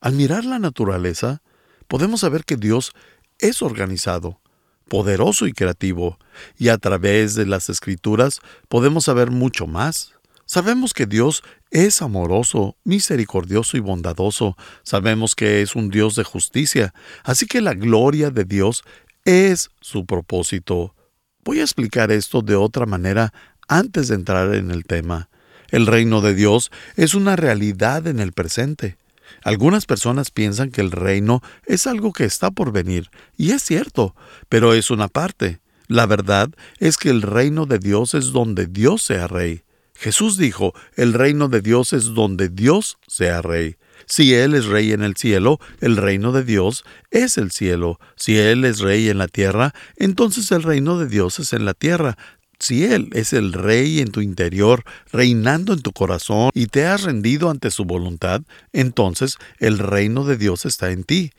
Al 0.00 0.14
mirar 0.14 0.44
la 0.44 0.58
naturaleza, 0.58 1.42
podemos 1.88 2.20
saber 2.20 2.44
que 2.44 2.56
Dios 2.56 2.92
es 3.38 3.62
organizado 3.62 4.40
poderoso 4.88 5.46
y 5.46 5.52
creativo, 5.52 6.18
y 6.58 6.68
a 6.68 6.78
través 6.78 7.34
de 7.34 7.46
las 7.46 7.68
escrituras 7.68 8.40
podemos 8.68 9.04
saber 9.04 9.30
mucho 9.30 9.66
más. 9.66 10.12
Sabemos 10.46 10.92
que 10.92 11.06
Dios 11.06 11.42
es 11.74 12.02
amoroso, 12.02 12.76
misericordioso 12.84 13.76
y 13.76 13.80
bondadoso. 13.80 14.56
Sabemos 14.84 15.34
que 15.34 15.60
es 15.60 15.74
un 15.74 15.90
Dios 15.90 16.14
de 16.14 16.22
justicia. 16.22 16.94
Así 17.24 17.46
que 17.46 17.60
la 17.60 17.74
gloria 17.74 18.30
de 18.30 18.44
Dios 18.44 18.84
es 19.24 19.70
su 19.80 20.06
propósito. 20.06 20.94
Voy 21.42 21.58
a 21.58 21.64
explicar 21.64 22.12
esto 22.12 22.42
de 22.42 22.54
otra 22.54 22.86
manera 22.86 23.34
antes 23.66 24.06
de 24.06 24.14
entrar 24.14 24.54
en 24.54 24.70
el 24.70 24.84
tema. 24.84 25.28
El 25.68 25.86
reino 25.86 26.20
de 26.20 26.34
Dios 26.34 26.70
es 26.94 27.14
una 27.14 27.34
realidad 27.34 28.06
en 28.06 28.20
el 28.20 28.32
presente. 28.32 28.96
Algunas 29.42 29.84
personas 29.84 30.30
piensan 30.30 30.70
que 30.70 30.80
el 30.80 30.92
reino 30.92 31.42
es 31.66 31.88
algo 31.88 32.12
que 32.12 32.24
está 32.24 32.52
por 32.52 32.70
venir, 32.70 33.10
y 33.36 33.50
es 33.50 33.64
cierto, 33.64 34.14
pero 34.48 34.74
es 34.74 34.90
una 34.90 35.08
parte. 35.08 35.60
La 35.88 36.06
verdad 36.06 36.50
es 36.78 36.98
que 36.98 37.10
el 37.10 37.22
reino 37.22 37.66
de 37.66 37.80
Dios 37.80 38.14
es 38.14 38.26
donde 38.26 38.66
Dios 38.66 39.02
sea 39.02 39.26
rey. 39.26 39.64
Jesús 40.04 40.36
dijo, 40.36 40.74
el 40.96 41.14
reino 41.14 41.48
de 41.48 41.62
Dios 41.62 41.94
es 41.94 42.12
donde 42.12 42.50
Dios 42.50 42.98
sea 43.06 43.40
rey. 43.40 43.76
Si 44.04 44.34
Él 44.34 44.52
es 44.52 44.66
rey 44.66 44.92
en 44.92 45.02
el 45.02 45.16
cielo, 45.16 45.60
el 45.80 45.96
reino 45.96 46.30
de 46.30 46.44
Dios 46.44 46.84
es 47.10 47.38
el 47.38 47.50
cielo. 47.50 47.98
Si 48.14 48.36
Él 48.36 48.66
es 48.66 48.80
rey 48.80 49.08
en 49.08 49.16
la 49.16 49.28
tierra, 49.28 49.72
entonces 49.96 50.52
el 50.52 50.62
reino 50.62 50.98
de 50.98 51.08
Dios 51.08 51.38
es 51.38 51.54
en 51.54 51.64
la 51.64 51.72
tierra. 51.72 52.18
Si 52.58 52.84
Él 52.84 53.08
es 53.14 53.32
el 53.32 53.54
rey 53.54 54.00
en 54.00 54.10
tu 54.10 54.20
interior, 54.20 54.84
reinando 55.10 55.72
en 55.72 55.80
tu 55.80 55.92
corazón, 55.92 56.50
y 56.52 56.66
te 56.66 56.84
has 56.84 57.04
rendido 57.04 57.48
ante 57.48 57.70
su 57.70 57.86
voluntad, 57.86 58.42
entonces 58.74 59.38
el 59.58 59.78
reino 59.78 60.26
de 60.26 60.36
Dios 60.36 60.66
está 60.66 60.90
en 60.90 61.04
ti. 61.04 61.32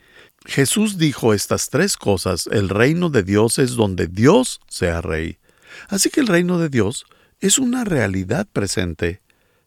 Jesús 0.44 0.98
dijo 0.98 1.34
estas 1.34 1.70
tres 1.70 1.96
cosas, 1.96 2.48
el 2.50 2.68
reino 2.68 3.10
de 3.10 3.22
Dios 3.22 3.60
es 3.60 3.76
donde 3.76 4.08
Dios 4.08 4.60
sea 4.68 5.02
rey. 5.02 5.38
Así 5.88 6.10
que 6.10 6.18
el 6.18 6.26
reino 6.26 6.58
de 6.58 6.68
Dios 6.68 7.06
es 7.40 7.58
una 7.58 7.84
realidad 7.84 8.46
presente. 8.52 9.20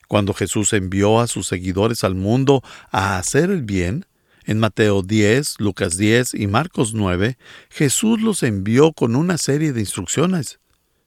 Cuando 0.08 0.34
Jesús 0.34 0.74
envió 0.74 1.20
a 1.20 1.28
sus 1.28 1.48
seguidores 1.48 2.04
al 2.04 2.16
mundo 2.16 2.64
a 2.92 3.18
hacer 3.18 3.52
el 3.52 3.64
bien, 3.64 4.06
en 4.46 4.58
Mateo 4.58 5.04
10, 5.04 5.60
Lucas 5.60 5.98
10 5.98 6.34
y 6.34 6.48
Marcos 6.48 6.94
9, 6.96 7.38
Jesús 7.70 8.20
los 8.20 8.42
envió 8.42 8.94
con 8.94 9.16
una 9.16 9.38
serie 9.38 9.74
de 9.74 9.82
instrucciones. 9.82 10.60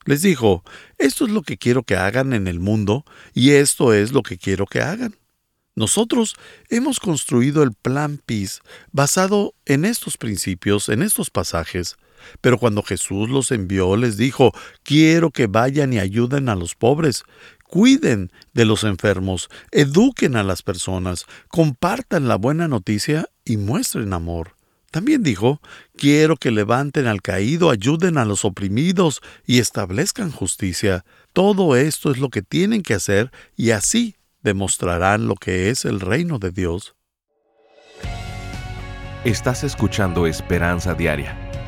Les 0.04 0.23
dijo, 0.23 0.62
esto 0.99 1.26
es 1.26 1.33
lo 1.33 1.42
que 1.42 1.59
quiero 1.59 1.83
que 1.83 1.97
hagan 1.97 2.33
en 2.33 2.47
el 2.47 2.61
mundo 2.61 3.04
y 3.35 3.50
esto 3.50 3.92
es 3.92 4.12
lo 4.12 4.23
que 4.23 4.38
quiero 4.38 4.66
que 4.66 4.81
hagan. 4.81 5.16
Nosotros 5.75 6.37
hemos 6.69 7.00
construido 7.00 7.62
el 7.62 7.73
plan 7.73 8.21
PIS 8.25 8.61
basado 8.92 9.54
en 9.64 9.85
estos 9.85 10.19
principios, 10.19 10.88
en 10.88 11.02
estos 11.02 11.31
pasajes, 11.31 11.97
pero 12.40 12.58
cuando 12.58 12.82
Jesús 12.82 13.28
los 13.28 13.50
envió 13.50 13.96
les 13.96 14.16
dijo, 14.16 14.52
quiero 14.82 15.30
que 15.30 15.46
vayan 15.46 15.92
y 15.92 15.98
ayuden 15.98 16.48
a 16.48 16.54
los 16.54 16.74
pobres, 16.74 17.24
cuiden 17.64 18.30
de 18.52 18.64
los 18.64 18.84
enfermos, 18.84 19.48
eduquen 19.70 20.36
a 20.36 20.42
las 20.42 20.62
personas, 20.62 21.26
compartan 21.48 22.28
la 22.28 22.36
buena 22.36 22.68
noticia 22.68 23.26
y 23.44 23.56
muestren 23.56 24.12
amor. 24.12 24.56
También 24.92 25.22
dijo, 25.22 25.62
quiero 25.96 26.36
que 26.36 26.50
levanten 26.50 27.06
al 27.06 27.22
caído, 27.22 27.70
ayuden 27.70 28.18
a 28.18 28.26
los 28.26 28.44
oprimidos 28.44 29.22
y 29.46 29.58
establezcan 29.58 30.30
justicia. 30.30 31.06
Todo 31.32 31.76
esto 31.76 32.10
es 32.10 32.18
lo 32.18 32.28
que 32.28 32.42
tienen 32.42 32.82
que 32.82 32.92
hacer 32.92 33.32
y 33.56 33.70
así 33.70 34.16
demostrarán 34.42 35.26
lo 35.26 35.34
que 35.34 35.70
es 35.70 35.86
el 35.86 35.98
reino 35.98 36.38
de 36.38 36.50
Dios. 36.50 36.94
Estás 39.24 39.64
escuchando 39.64 40.26
Esperanza 40.26 40.92
Diaria, 40.94 41.41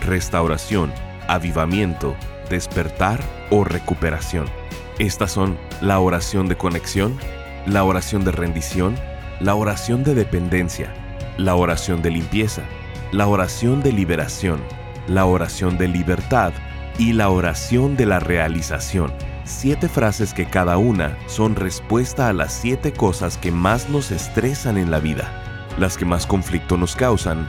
restauración, 0.00 0.92
avivamiento, 1.28 2.16
despertar 2.48 3.20
o 3.50 3.64
recuperación. 3.64 4.46
Estas 4.98 5.32
son 5.32 5.58
la 5.80 5.98
oración 6.00 6.48
de 6.48 6.56
conexión, 6.56 7.16
la 7.66 7.84
oración 7.84 8.24
de 8.24 8.32
rendición, 8.32 8.96
la 9.40 9.54
oración 9.54 10.04
de 10.04 10.14
dependencia, 10.14 10.92
la 11.38 11.54
oración 11.54 12.02
de 12.02 12.10
limpieza, 12.10 12.62
la 13.12 13.26
oración 13.26 13.82
de 13.82 13.92
liberación, 13.92 14.60
la 15.06 15.24
oración 15.24 15.78
de 15.78 15.88
libertad 15.88 16.52
y 16.98 17.12
la 17.14 17.30
oración 17.30 17.96
de 17.96 18.06
la 18.06 18.20
realización. 18.20 19.12
Siete 19.44 19.88
frases 19.88 20.34
que 20.34 20.46
cada 20.46 20.76
una 20.76 21.16
son 21.26 21.56
respuesta 21.56 22.28
a 22.28 22.32
las 22.32 22.52
siete 22.52 22.92
cosas 22.92 23.38
que 23.38 23.50
más 23.50 23.88
nos 23.88 24.10
estresan 24.10 24.76
en 24.76 24.90
la 24.90 25.00
vida, 25.00 25.32
las 25.78 25.96
que 25.96 26.04
más 26.04 26.26
conflicto 26.26 26.76
nos 26.76 26.94
causan, 26.94 27.48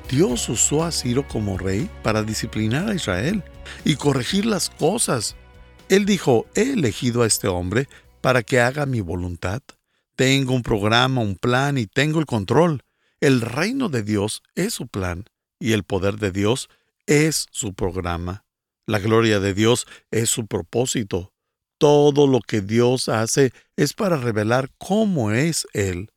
Dios 0.09 0.49
usó 0.49 0.83
a 0.83 0.91
Ciro 0.91 1.27
como 1.27 1.59
rey 1.59 1.87
para 2.01 2.23
disciplinar 2.23 2.89
a 2.89 2.95
Israel 2.95 3.43
y 3.85 3.95
corregir 3.95 4.47
las 4.47 4.71
cosas. 4.71 5.35
Él 5.87 6.05
dijo, 6.05 6.47
he 6.55 6.73
elegido 6.73 7.21
a 7.21 7.27
este 7.27 7.47
hombre 7.47 7.87
para 8.19 8.41
que 8.41 8.59
haga 8.59 8.87
mi 8.87 9.01
voluntad. 9.01 9.61
Tengo 10.15 10.55
un 10.55 10.63
programa, 10.63 11.21
un 11.21 11.35
plan 11.35 11.77
y 11.77 11.85
tengo 11.85 12.19
el 12.19 12.25
control. 12.25 12.81
El 13.21 13.41
reino 13.41 13.87
de 13.89 14.01
Dios 14.01 14.41
es 14.55 14.73
su 14.73 14.87
plan 14.87 15.25
y 15.59 15.73
el 15.73 15.83
poder 15.83 16.17
de 16.17 16.31
Dios 16.31 16.69
es 17.05 17.45
su 17.51 17.75
programa. 17.75 18.45
La 18.87 18.97
gloria 18.97 19.39
de 19.39 19.53
Dios 19.53 19.85
es 20.09 20.31
su 20.31 20.47
propósito. 20.47 21.33
Todo 21.77 22.25
lo 22.25 22.39
que 22.39 22.61
Dios 22.61 23.09
hace 23.09 23.53
es 23.77 23.93
para 23.93 24.17
revelar 24.17 24.71
cómo 24.79 25.31
es 25.31 25.67
Él. 25.73 26.09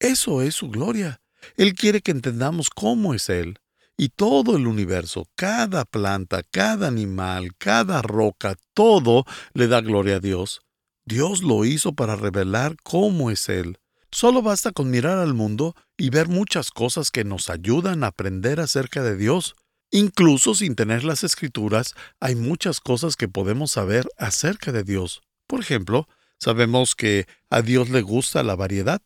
Eso 0.00 0.42
es 0.42 0.56
su 0.56 0.70
gloria. 0.70 1.20
Él 1.56 1.74
quiere 1.74 2.00
que 2.00 2.10
entendamos 2.10 2.70
cómo 2.70 3.14
es 3.14 3.28
Él. 3.28 3.58
Y 3.96 4.10
todo 4.10 4.56
el 4.56 4.68
universo, 4.68 5.28
cada 5.34 5.84
planta, 5.84 6.42
cada 6.44 6.86
animal, 6.86 7.56
cada 7.58 8.00
roca, 8.00 8.56
todo 8.72 9.24
le 9.54 9.66
da 9.66 9.80
gloria 9.80 10.16
a 10.16 10.20
Dios. 10.20 10.60
Dios 11.04 11.42
lo 11.42 11.64
hizo 11.64 11.94
para 11.94 12.14
revelar 12.14 12.76
cómo 12.84 13.30
es 13.30 13.48
Él. 13.48 13.78
Solo 14.10 14.40
basta 14.40 14.72
con 14.72 14.90
mirar 14.90 15.18
al 15.18 15.34
mundo 15.34 15.74
y 15.96 16.10
ver 16.10 16.28
muchas 16.28 16.70
cosas 16.70 17.10
que 17.10 17.24
nos 17.24 17.50
ayudan 17.50 18.04
a 18.04 18.08
aprender 18.08 18.60
acerca 18.60 19.02
de 19.02 19.16
Dios. 19.16 19.54
Incluso 19.90 20.54
sin 20.54 20.76
tener 20.76 21.02
las 21.04 21.24
escrituras, 21.24 21.94
hay 22.20 22.34
muchas 22.34 22.80
cosas 22.80 23.16
que 23.16 23.28
podemos 23.28 23.72
saber 23.72 24.06
acerca 24.16 24.70
de 24.70 24.84
Dios. 24.84 25.22
Por 25.46 25.60
ejemplo, 25.60 26.08
sabemos 26.38 26.94
que 26.94 27.26
a 27.50 27.62
Dios 27.62 27.88
le 27.88 28.02
gusta 28.02 28.42
la 28.42 28.54
variedad. 28.54 29.02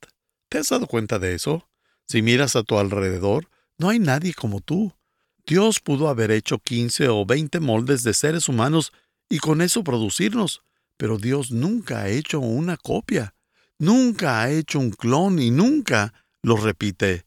¿Te 0.48 0.58
has 0.58 0.68
dado 0.68 0.86
cuenta 0.86 1.18
de 1.18 1.34
eso? 1.34 1.68
Si 2.08 2.22
miras 2.22 2.56
a 2.56 2.62
tu 2.62 2.78
alrededor, 2.78 3.48
no 3.78 3.88
hay 3.88 3.98
nadie 3.98 4.34
como 4.34 4.60
tú. 4.60 4.92
Dios 5.46 5.80
pudo 5.80 6.08
haber 6.08 6.30
hecho 6.30 6.58
15 6.58 7.08
o 7.08 7.26
20 7.26 7.60
moldes 7.60 8.02
de 8.02 8.14
seres 8.14 8.48
humanos 8.48 8.92
y 9.28 9.38
con 9.38 9.60
eso 9.60 9.82
producirnos. 9.82 10.62
Pero 10.96 11.18
Dios 11.18 11.50
nunca 11.50 12.02
ha 12.02 12.08
hecho 12.08 12.38
una 12.38 12.76
copia, 12.76 13.34
nunca 13.78 14.40
ha 14.40 14.50
hecho 14.50 14.78
un 14.78 14.90
clon 14.90 15.40
y 15.40 15.50
nunca 15.50 16.14
lo 16.42 16.56
repite. 16.56 17.24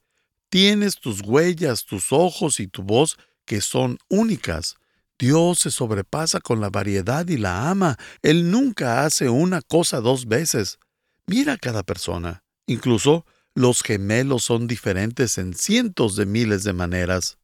Tienes 0.50 0.98
tus 1.00 1.22
huellas, 1.22 1.86
tus 1.86 2.14
ojos 2.14 2.60
y 2.60 2.68
tu 2.68 2.84
voz 2.84 3.18
que 3.46 3.62
son 3.62 3.98
únicas. 4.08 4.76
Dios 5.18 5.60
se 5.60 5.72
sobrepasa 5.72 6.40
con 6.40 6.62
la 6.62 6.70
variedad 6.70 7.28
y 7.28 7.38
la 7.38 7.70
ama. 7.70 7.98
Él 8.22 8.52
nunca 8.52 9.06
hace 9.06 9.30
una 9.30 9.62
cosa 9.62 10.00
dos 10.00 10.28
veces. 10.28 10.80
Mira 11.26 11.54
a 11.54 11.58
cada 11.58 11.84
persona. 11.84 12.44
Incluso 12.68 13.26
los 13.56 13.84
gemelos 13.84 14.44
son 14.44 14.68
diferentes 14.68 15.38
en 15.38 15.54
cientos 15.54 16.18
de 16.18 16.26
miles 16.26 16.66
de 16.66 16.74
maneras. 16.74 17.38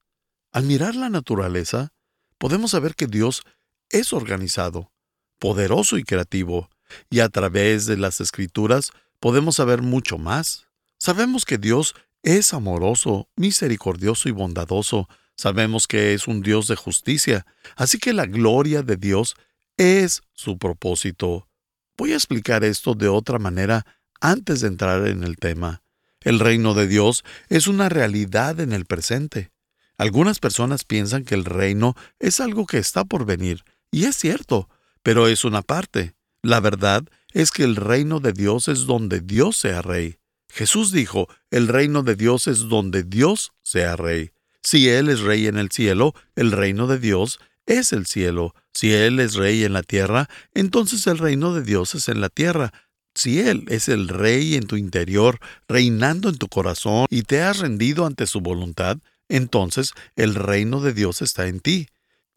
Al 0.51 0.65
mirar 0.65 0.93
la 0.95 1.09
naturaleza, 1.09 1.93
podemos 2.37 2.71
saber 2.71 2.95
que 2.95 3.07
Dios 3.07 3.43
es 3.89 4.11
organizado, 4.11 4.91
poderoso 5.39 5.97
y 5.97 6.03
creativo, 6.03 6.69
y 7.09 7.21
a 7.21 7.29
través 7.29 7.85
de 7.85 7.95
las 7.95 8.19
escrituras 8.19 8.91
podemos 9.21 9.55
saber 9.55 9.81
mucho 9.81 10.17
más. 10.17 10.67
Sabemos 10.97 11.45
que 11.45 11.57
Dios 11.57 11.95
es 12.23 12.53
amoroso, 12.53 13.29
misericordioso 13.37 14.27
y 14.27 14.33
bondadoso. 14.33 15.07
Sabemos 15.37 15.87
que 15.87 16.13
es 16.13 16.27
un 16.27 16.41
Dios 16.41 16.67
de 16.67 16.75
justicia, 16.75 17.45
así 17.77 17.97
que 17.97 18.11
la 18.11 18.25
gloria 18.25 18.83
de 18.83 18.97
Dios 18.97 19.35
es 19.77 20.21
su 20.33 20.57
propósito. 20.57 21.47
Voy 21.95 22.11
a 22.11 22.15
explicar 22.15 22.65
esto 22.65 22.95
de 22.95 23.07
otra 23.07 23.39
manera 23.39 23.85
antes 24.19 24.59
de 24.59 24.67
entrar 24.67 25.07
en 25.07 25.23
el 25.23 25.37
tema. 25.37 25.81
El 26.21 26.39
reino 26.39 26.73
de 26.73 26.87
Dios 26.87 27.23
es 27.49 27.67
una 27.67 27.89
realidad 27.89 28.59
en 28.59 28.73
el 28.73 28.85
presente. 28.85 29.51
Algunas 29.97 30.39
personas 30.39 30.83
piensan 30.83 31.25
que 31.25 31.35
el 31.35 31.45
reino 31.45 31.95
es 32.19 32.39
algo 32.39 32.65
que 32.65 32.77
está 32.77 33.05
por 33.05 33.25
venir, 33.25 33.63
y 33.91 34.05
es 34.05 34.15
cierto, 34.15 34.69
pero 35.03 35.27
es 35.27 35.43
una 35.43 35.61
parte. 35.61 36.15
La 36.43 36.59
verdad 36.59 37.03
es 37.33 37.51
que 37.51 37.63
el 37.63 37.75
reino 37.75 38.19
de 38.19 38.33
Dios 38.33 38.67
es 38.67 38.85
donde 38.85 39.19
Dios 39.19 39.57
sea 39.57 39.81
rey. 39.81 40.17
Jesús 40.49 40.91
dijo, 40.91 41.27
el 41.49 41.67
reino 41.67 42.03
de 42.03 42.15
Dios 42.15 42.47
es 42.47 42.67
donde 42.67 43.03
Dios 43.03 43.53
sea 43.63 43.95
rey. 43.95 44.31
Si 44.61 44.89
Él 44.89 45.09
es 45.09 45.21
rey 45.21 45.47
en 45.47 45.57
el 45.57 45.71
cielo, 45.71 46.13
el 46.35 46.51
reino 46.51 46.87
de 46.87 46.99
Dios 46.99 47.39
es 47.65 47.93
el 47.93 48.05
cielo. 48.05 48.53
Si 48.73 48.93
Él 48.93 49.19
es 49.19 49.35
rey 49.35 49.63
en 49.63 49.73
la 49.73 49.83
tierra, 49.83 50.29
entonces 50.53 51.07
el 51.07 51.17
reino 51.17 51.53
de 51.53 51.63
Dios 51.63 51.95
es 51.95 52.09
en 52.09 52.21
la 52.21 52.29
tierra. 52.29 52.73
Si 53.13 53.39
Él 53.39 53.65
es 53.67 53.89
el 53.89 54.07
rey 54.07 54.55
en 54.55 54.67
tu 54.67 54.77
interior, 54.77 55.39
reinando 55.67 56.29
en 56.29 56.37
tu 56.37 56.47
corazón, 56.47 57.07
y 57.09 57.23
te 57.23 57.41
has 57.41 57.59
rendido 57.59 58.05
ante 58.05 58.25
su 58.25 58.41
voluntad, 58.41 58.97
entonces 59.27 59.93
el 60.15 60.35
reino 60.35 60.81
de 60.81 60.93
Dios 60.93 61.21
está 61.21 61.47
en 61.47 61.59
ti. 61.59 61.87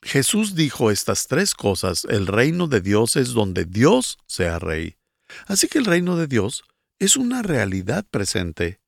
Jesús 0.03 0.55
dijo 0.55 0.91
estas 0.91 1.27
tres 1.27 1.55
cosas, 1.55 2.05
el 2.11 2.27
reino 2.27 2.67
de 2.67 2.81
Dios 2.81 3.17
es 3.17 3.31
donde 3.31 3.65
Dios 3.65 4.19
sea 4.27 4.59
rey. 4.59 4.97
Así 5.47 5.67
que 5.67 5.79
el 5.79 5.87
reino 5.87 6.17
de 6.17 6.27
Dios 6.27 6.65
es 6.99 7.17
una 7.17 7.43
realidad 7.43 8.05
presente. 8.11 8.81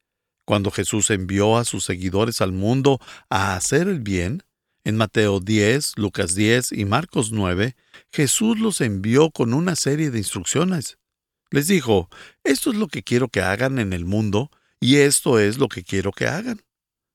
Cuando 0.45 0.71
Jesús 0.71 1.11
envió 1.11 1.57
a 1.57 1.65
sus 1.65 1.85
seguidores 1.85 2.41
al 2.41 2.53
mundo 2.53 3.01
a 3.31 3.57
hacer 3.57 3.89
el 3.89 4.01
bien, 4.01 4.45
en 4.85 4.97
Mateo 4.97 5.41
10, 5.41 5.95
Lucas 5.97 6.37
10 6.37 6.71
y 6.71 6.85
Marcos 6.85 7.33
9, 7.33 7.75
Jesús 8.13 8.61
los 8.61 8.81
envió 8.81 9.31
con 9.31 9.53
una 9.53 9.75
serie 9.75 10.13
de 10.13 10.19
instrucciones. 10.19 10.99
Les 11.51 11.69
dijo, 11.69 12.09
esto 12.45 12.71
es 12.71 12.77
lo 12.77 12.89
que 12.89 13.03
quiero 13.03 13.29
que 13.29 13.41
hagan 13.41 13.79
en 13.79 13.93
el 13.93 14.05
mundo 14.05 14.51
y 14.81 14.97
esto 14.97 15.39
es 15.39 15.59
lo 15.59 15.69
que 15.69 15.85
quiero 15.85 16.13
que 16.13 16.27
hagan. 16.27 16.63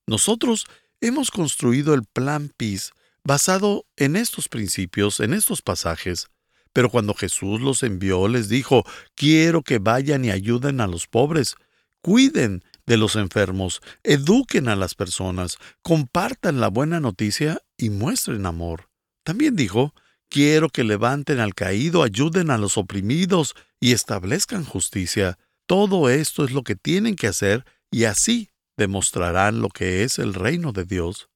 Nosotros 0.08 0.66
hemos 1.02 1.32
construido 1.32 1.94
el 1.94 2.04
plan 2.04 2.52
PIS 2.56 2.92
basado 3.24 3.86
en 3.98 4.16
estos 4.16 4.50
principios, 4.50 5.20
en 5.20 5.34
estos 5.34 5.62
pasajes. 5.62 6.28
Pero 6.74 6.90
cuando 6.90 7.14
Jesús 7.14 7.60
los 7.60 7.84
envió, 7.84 8.28
les 8.28 8.48
dijo, 8.48 8.84
quiero 9.16 9.62
que 9.62 9.80
vayan 9.80 10.24
y 10.24 10.32
ayuden 10.32 10.80
a 10.80 10.88
los 10.88 11.08
pobres, 11.08 11.56
cuiden 12.02 12.64
de 12.86 12.98
los 12.98 13.16
enfermos, 13.16 13.82
eduquen 14.04 14.70
a 14.70 14.76
las 14.76 14.96
personas, 14.96 15.58
compartan 15.82 16.60
la 16.60 16.70
buena 16.70 17.00
noticia 17.00 17.62
y 17.78 17.90
muestren 17.90 18.46
amor. 18.46 18.90
También 19.24 19.56
dijo, 19.56 19.94
quiero 20.30 20.70
que 20.70 20.84
levanten 20.84 21.40
al 21.40 21.54
caído, 21.54 22.04
ayuden 22.04 22.50
a 22.50 22.58
los 22.58 22.78
oprimidos 22.78 23.54
y 23.82 23.92
establezcan 23.92 24.64
justicia. 24.64 25.38
Todo 25.66 26.10
esto 26.10 26.46
es 26.46 26.52
lo 26.52 26.64
que 26.64 26.78
tienen 26.78 27.18
que 27.18 27.28
hacer 27.28 27.66
y 27.90 28.06
así 28.06 28.50
demostrarán 28.78 29.60
lo 29.60 29.68
que 29.68 30.04
es 30.04 30.20
el 30.20 30.34
reino 30.34 30.72
de 30.72 30.86
Dios. 30.86 31.30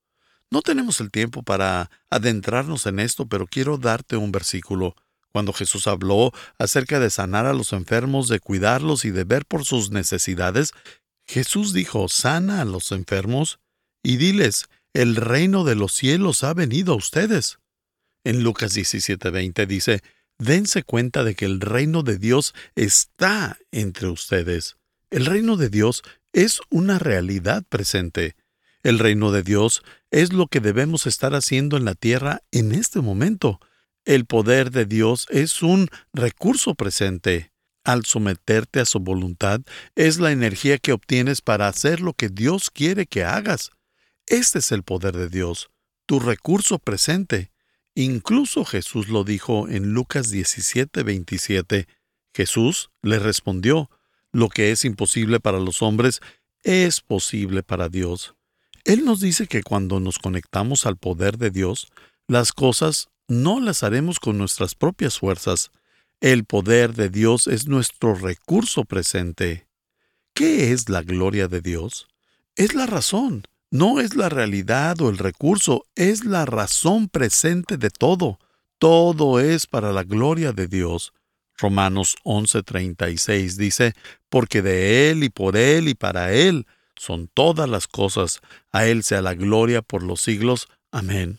No 0.50 0.62
tenemos 0.62 1.02
el 1.02 1.12
tiempo 1.12 1.44
para 1.44 1.90
adentrarnos 2.10 2.86
en 2.86 3.00
esto, 3.00 3.28
pero 3.28 3.48
quiero 3.48 3.78
darte 3.78 4.16
un 4.16 4.32
versículo. 4.32 4.96
Cuando 5.34 5.52
Jesús 5.52 5.88
habló 5.88 6.32
acerca 6.58 7.00
de 7.00 7.10
sanar 7.10 7.46
a 7.46 7.54
los 7.54 7.74
enfermos, 7.74 8.30
de 8.30 8.40
cuidarlos 8.40 9.04
y 9.04 9.12
de 9.12 9.26
ver 9.26 9.46
por 9.46 9.66
sus 9.66 9.92
necesidades, 9.92 10.72
Jesús 11.26 11.74
dijo, 11.74 12.08
sana 12.08 12.62
a 12.62 12.66
los 12.66 12.92
enfermos 12.92 13.60
y 14.02 14.18
diles, 14.18 14.68
el 14.94 15.16
reino 15.16 15.66
de 15.66 15.76
los 15.76 15.94
cielos 15.94 16.44
ha 16.44 16.54
venido 16.54 16.94
a 16.94 16.98
ustedes. 16.98 17.58
En 18.24 18.44
Lucas 18.44 18.76
17:20 18.76 19.66
dice, 19.66 20.02
dense 20.40 20.84
cuenta 20.84 21.24
de 21.24 21.36
que 21.36 21.46
el 21.46 21.62
reino 21.62 22.04
de 22.04 22.18
Dios 22.18 22.54
está 22.76 23.58
entre 23.72 24.08
ustedes. 24.08 24.78
El 25.10 25.26
reino 25.26 25.58
de 25.58 25.70
Dios 25.70 26.04
es 26.34 26.60
una 26.70 27.00
realidad 27.00 27.64
presente. 27.68 28.36
El 28.84 29.00
reino 29.00 29.32
de 29.32 29.42
Dios 29.42 29.84
es 30.12 30.34
lo 30.34 30.48
que 30.48 30.60
debemos 30.60 31.08
estar 31.08 31.34
haciendo 31.34 31.78
en 31.78 31.86
la 31.86 31.96
tierra 31.96 32.42
en 32.52 32.72
este 32.72 33.02
momento. 33.02 33.60
El 34.04 34.26
poder 34.26 34.70
de 34.72 34.86
Dios 34.86 35.26
es 35.30 35.64
un 35.64 35.88
recurso 36.14 36.76
presente. 36.76 37.52
Al 37.84 38.06
someterte 38.06 38.80
a 38.80 38.86
su 38.86 39.00
voluntad, 39.00 39.62
es 39.96 40.20
la 40.20 40.32
energía 40.32 40.78
que 40.78 40.92
obtienes 40.92 41.42
para 41.42 41.68
hacer 41.68 42.02
lo 42.02 42.14
que 42.14 42.30
Dios 42.30 42.70
quiere 42.70 43.06
que 43.06 43.24
hagas. 43.24 43.72
Este 44.28 44.60
es 44.60 44.72
el 44.72 44.84
poder 44.84 45.16
de 45.16 45.30
Dios, 45.30 45.70
tu 46.06 46.20
recurso 46.20 46.80
presente. 46.80 47.52
Incluso 47.96 48.66
Jesús 48.66 49.08
lo 49.08 49.24
dijo 49.24 49.70
en 49.70 49.94
Lucas 49.94 50.30
17, 50.30 51.04
27. 51.04 51.88
Jesús 52.34 52.92
le 53.02 53.20
respondió, 53.20 53.90
lo 54.34 54.50
que 54.50 54.72
es 54.72 54.84
imposible 54.84 55.40
para 55.40 55.60
los 55.60 55.82
hombres 55.82 56.20
es 56.62 57.00
posible 57.00 57.64
para 57.64 57.88
Dios. 57.88 58.36
Él 58.84 59.06
nos 59.06 59.22
dice 59.22 59.48
que 59.48 59.64
cuando 59.64 60.02
nos 60.02 60.20
conectamos 60.20 60.86
al 60.86 60.98
poder 60.98 61.38
de 61.38 61.52
Dios, 61.52 61.88
las 62.28 62.52
cosas 62.52 63.08
no 63.30 63.62
las 63.62 63.82
haremos 63.82 64.20
con 64.20 64.38
nuestras 64.38 64.76
propias 64.76 65.20
fuerzas. 65.20 65.72
El 66.20 66.44
poder 66.44 66.96
de 66.96 67.10
Dios 67.10 67.48
es 67.48 67.68
nuestro 67.68 68.14
recurso 68.14 68.84
presente. 68.84 69.68
¿Qué 70.34 70.74
es 70.74 70.90
la 70.90 71.02
gloria 71.02 71.48
de 71.48 71.62
Dios? 71.62 72.08
Es 72.58 72.76
la 72.76 72.88
razón, 72.88 73.48
no 73.72 74.00
es 74.00 74.16
la 74.16 74.30
realidad 74.30 75.02
o 75.02 75.10
el 75.10 75.18
recurso, 75.18 75.86
es 75.96 76.26
la 76.26 76.46
razón 76.46 77.10
presente 77.10 77.78
de 77.78 77.90
todo. 77.90 78.40
Todo 78.80 79.40
es 79.40 79.68
para 79.68 79.92
la 79.92 80.04
gloria 80.04 80.52
de 80.52 80.68
Dios. 80.68 81.14
Romanos 81.58 82.16
11:36 82.24 83.58
dice, 83.58 83.94
porque 84.30 84.62
de 84.62 85.10
Él 85.10 85.24
y 85.24 85.30
por 85.30 85.56
Él 85.56 85.88
y 85.88 85.94
para 85.94 86.34
Él 86.34 86.66
son 86.96 87.28
todas 87.34 87.70
las 87.70 87.88
cosas, 87.88 88.42
a 88.72 88.86
Él 88.86 89.04
sea 89.04 89.22
la 89.22 89.34
gloria 89.34 89.82
por 89.82 90.04
los 90.04 90.22
siglos. 90.22 90.68
Amén. 90.92 91.38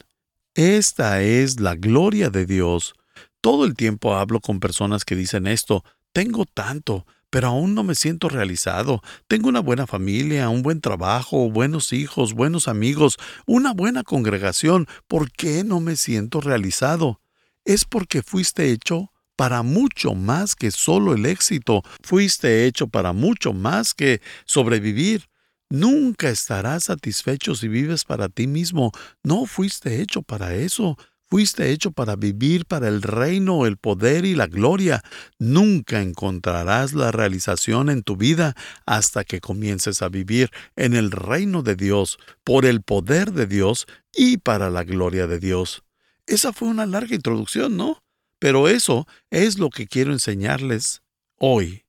Esta 0.54 1.22
es 1.22 1.60
la 1.60 1.74
gloria 1.74 2.30
de 2.30 2.46
Dios. 2.46 2.94
Todo 3.40 3.64
el 3.64 3.74
tiempo 3.74 4.16
hablo 4.16 4.40
con 4.40 4.60
personas 4.60 5.04
que 5.04 5.14
dicen 5.14 5.46
esto, 5.46 5.84
tengo 6.12 6.46
tanto, 6.46 7.06
pero 7.30 7.48
aún 7.48 7.74
no 7.74 7.82
me 7.82 7.94
siento 7.94 8.28
realizado. 8.28 9.02
Tengo 9.28 9.48
una 9.48 9.60
buena 9.60 9.86
familia, 9.86 10.48
un 10.48 10.62
buen 10.62 10.80
trabajo, 10.80 11.50
buenos 11.50 11.92
hijos, 11.92 12.34
buenos 12.34 12.68
amigos, 12.68 13.16
una 13.46 13.72
buena 13.72 14.02
congregación. 14.02 14.86
¿Por 15.08 15.30
qué 15.32 15.64
no 15.64 15.80
me 15.80 15.96
siento 15.96 16.40
realizado? 16.40 17.20
Es 17.64 17.84
porque 17.84 18.22
fuiste 18.22 18.70
hecho 18.70 19.12
para 19.36 19.62
mucho 19.62 20.14
más 20.14 20.56
que 20.56 20.70
solo 20.70 21.14
el 21.14 21.26
éxito. 21.26 21.82
Fuiste 22.02 22.66
hecho 22.66 22.88
para 22.88 23.12
mucho 23.12 23.52
más 23.52 23.92
que 23.94 24.20
sobrevivir. 24.46 25.28
Nunca 25.68 26.28
estarás 26.30 26.84
satisfecho 26.84 27.54
si 27.54 27.68
vives 27.68 28.04
para 28.04 28.28
ti 28.28 28.46
mismo. 28.46 28.92
No 29.22 29.46
fuiste 29.46 30.00
hecho 30.00 30.22
para 30.22 30.54
eso. 30.54 30.96
Fuiste 31.28 31.70
hecho 31.70 31.90
para 31.90 32.14
vivir 32.14 32.66
para 32.66 32.86
el 32.86 33.02
reino, 33.02 33.66
el 33.66 33.78
poder 33.78 34.24
y 34.24 34.36
la 34.36 34.46
gloria. 34.46 35.02
Nunca 35.40 36.00
encontrarás 36.00 36.92
la 36.92 37.10
realización 37.10 37.90
en 37.90 38.04
tu 38.04 38.16
vida 38.16 38.54
hasta 38.86 39.24
que 39.24 39.40
comiences 39.40 40.02
a 40.02 40.08
vivir 40.08 40.50
en 40.76 40.94
el 40.94 41.10
reino 41.10 41.62
de 41.62 41.74
Dios, 41.74 42.18
por 42.44 42.64
el 42.64 42.80
poder 42.80 43.32
de 43.32 43.46
Dios 43.46 43.86
y 44.14 44.36
para 44.36 44.70
la 44.70 44.84
gloria 44.84 45.26
de 45.26 45.40
Dios. 45.40 45.82
Esa 46.26 46.52
fue 46.52 46.68
una 46.68 46.86
larga 46.86 47.16
introducción, 47.16 47.76
¿no? 47.76 48.04
Pero 48.38 48.68
eso 48.68 49.08
es 49.30 49.58
lo 49.58 49.70
que 49.70 49.88
quiero 49.88 50.12
enseñarles 50.12 51.02
hoy. 51.38 51.84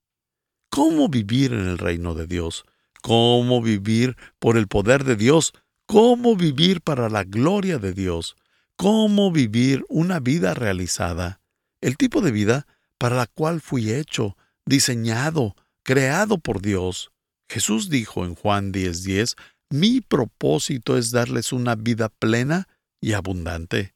¿Cómo 0.69 1.09
vivir 1.09 1.53
en 1.53 1.67
el 1.67 1.77
reino 1.77 2.15
de 2.15 2.25
Dios? 2.25 2.65
¿Cómo 3.03 3.61
vivir 3.61 4.15
por 4.39 4.57
el 4.57 4.67
poder 4.67 5.03
de 5.03 5.15
Dios? 5.15 5.53
¿Cómo 5.85 6.35
vivir 6.35 6.81
para 6.81 7.07
la 7.09 7.23
gloria 7.23 7.77
de 7.77 7.93
Dios? 7.93 8.35
¿Cómo 8.77 9.31
vivir 9.31 9.83
una 9.89 10.19
vida 10.19 10.53
realizada? 10.53 11.41
el 11.81 11.97
tipo 11.97 12.21
de 12.21 12.31
vida 12.31 12.67
para 12.97 13.15
la 13.15 13.27
cual 13.27 13.61
fui 13.61 13.91
hecho, 13.91 14.37
diseñado, 14.65 15.55
creado 15.83 16.37
por 16.37 16.61
Dios. 16.61 17.11
Jesús 17.49 17.89
dijo 17.89 18.25
en 18.25 18.35
Juan 18.35 18.71
10:10, 18.71 19.35
mi 19.69 20.01
propósito 20.01 20.97
es 20.97 21.11
darles 21.11 21.53
una 21.53 21.75
vida 21.75 22.09
plena 22.09 22.67
y 23.01 23.13
abundante. 23.13 23.93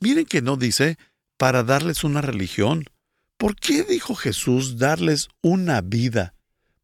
Miren 0.00 0.24
que 0.24 0.40
no 0.40 0.56
dice 0.56 0.98
para 1.36 1.62
darles 1.62 2.04
una 2.04 2.20
religión. 2.20 2.84
¿Por 3.36 3.56
qué 3.56 3.84
dijo 3.84 4.14
Jesús 4.14 4.78
darles 4.78 5.28
una 5.42 5.80
vida? 5.80 6.34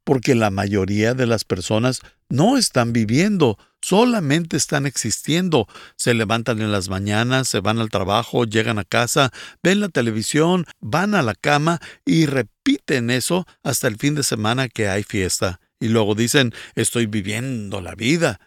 Porque 0.07 0.37
la 0.37 0.51
mayoría 0.51 1.15
de 1.15 1.27
las 1.27 1.43
personas 1.43 2.01
no 2.29 2.57
están 2.57 2.93
viviendo, 2.93 3.59
solamente 3.83 4.57
están 4.57 4.87
existiendo. 4.87 5.67
Se 5.97 6.15
levantan 6.15 6.63
en 6.63 6.71
las 6.71 6.89
mañanas, 6.89 7.49
se 7.49 7.59
van 7.59 7.81
al 7.81 7.91
trabajo, 7.91 8.45
llegan 8.45 8.79
a 8.79 8.85
casa, 8.85 9.33
ven 9.65 9.81
la 9.81 9.89
televisión, 9.89 10.65
van 10.81 11.17
a 11.17 11.23
la 11.23 11.35
cama 11.35 11.81
y 12.05 12.27
repiten 12.27 13.11
eso 13.11 13.47
hasta 13.65 13.89
el 13.89 13.97
fin 13.97 14.15
de 14.15 14.23
semana 14.23 14.69
que 14.69 14.89
hay 14.89 15.03
fiesta. 15.03 15.59
Y 15.81 15.89
luego 15.89 16.15
dicen, 16.15 16.55
estoy 16.77 17.07
viviendo 17.07 17.81
la 17.81 17.97
vida. 17.97 18.39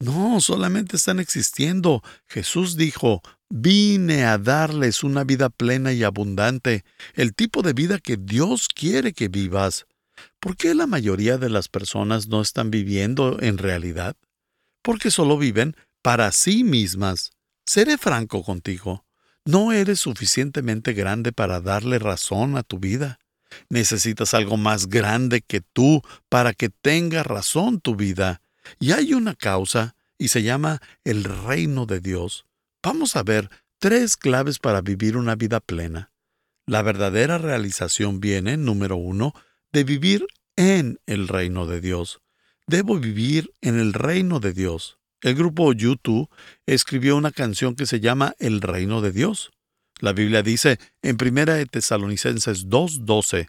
No, 0.00 0.40
solamente 0.40 0.96
están 0.96 1.18
existiendo. 1.18 2.04
Jesús 2.28 2.76
dijo, 2.76 3.22
vine 3.50 4.24
a 4.24 4.38
darles 4.38 5.02
una 5.02 5.24
vida 5.24 5.50
plena 5.50 5.92
y 5.92 6.04
abundante, 6.04 6.84
el 7.14 7.34
tipo 7.34 7.62
de 7.62 7.72
vida 7.72 7.98
que 7.98 8.16
Dios 8.16 8.68
quiere 8.72 9.12
que 9.12 9.26
vivas. 9.26 9.87
¿Por 10.40 10.56
qué 10.56 10.74
la 10.74 10.86
mayoría 10.86 11.36
de 11.36 11.50
las 11.50 11.68
personas 11.68 12.28
no 12.28 12.40
están 12.40 12.70
viviendo 12.70 13.38
en 13.40 13.58
realidad? 13.58 14.16
Porque 14.82 15.10
solo 15.10 15.36
viven 15.36 15.76
para 16.00 16.30
sí 16.30 16.62
mismas. 16.62 17.32
Seré 17.66 17.98
franco 17.98 18.44
contigo. 18.44 19.04
No 19.44 19.72
eres 19.72 19.98
suficientemente 19.98 20.92
grande 20.92 21.32
para 21.32 21.60
darle 21.60 21.98
razón 21.98 22.56
a 22.56 22.62
tu 22.62 22.78
vida. 22.78 23.18
Necesitas 23.68 24.32
algo 24.32 24.56
más 24.56 24.88
grande 24.88 25.40
que 25.40 25.60
tú 25.60 26.02
para 26.28 26.52
que 26.52 26.68
tenga 26.68 27.24
razón 27.24 27.80
tu 27.80 27.96
vida. 27.96 28.40
Y 28.78 28.92
hay 28.92 29.14
una 29.14 29.34
causa, 29.34 29.96
y 30.18 30.28
se 30.28 30.42
llama 30.42 30.80
el 31.02 31.24
reino 31.24 31.86
de 31.86 32.00
Dios. 32.00 32.44
Vamos 32.82 33.16
a 33.16 33.22
ver 33.22 33.50
tres 33.78 34.16
claves 34.16 34.58
para 34.58 34.82
vivir 34.82 35.16
una 35.16 35.34
vida 35.34 35.60
plena. 35.60 36.12
La 36.66 36.82
verdadera 36.82 37.38
realización 37.38 38.20
viene, 38.20 38.56
número 38.56 38.96
uno, 38.96 39.34
de 39.72 39.84
vivir 39.84 40.26
en 40.56 40.98
el 41.06 41.28
reino 41.28 41.66
de 41.66 41.80
Dios. 41.80 42.20
Debo 42.66 42.98
vivir 42.98 43.50
en 43.60 43.78
el 43.78 43.92
reino 43.92 44.40
de 44.40 44.52
Dios. 44.52 44.98
El 45.22 45.34
grupo 45.34 45.72
YouTube 45.72 46.28
escribió 46.66 47.16
una 47.16 47.32
canción 47.32 47.74
que 47.74 47.86
se 47.86 48.00
llama 48.00 48.34
El 48.38 48.60
reino 48.60 49.00
de 49.00 49.12
Dios. 49.12 49.50
La 50.00 50.12
Biblia 50.12 50.42
dice 50.42 50.78
en 51.02 51.16
1 51.16 51.66
Tesalonicenses 51.66 52.68
2:12, 52.68 53.48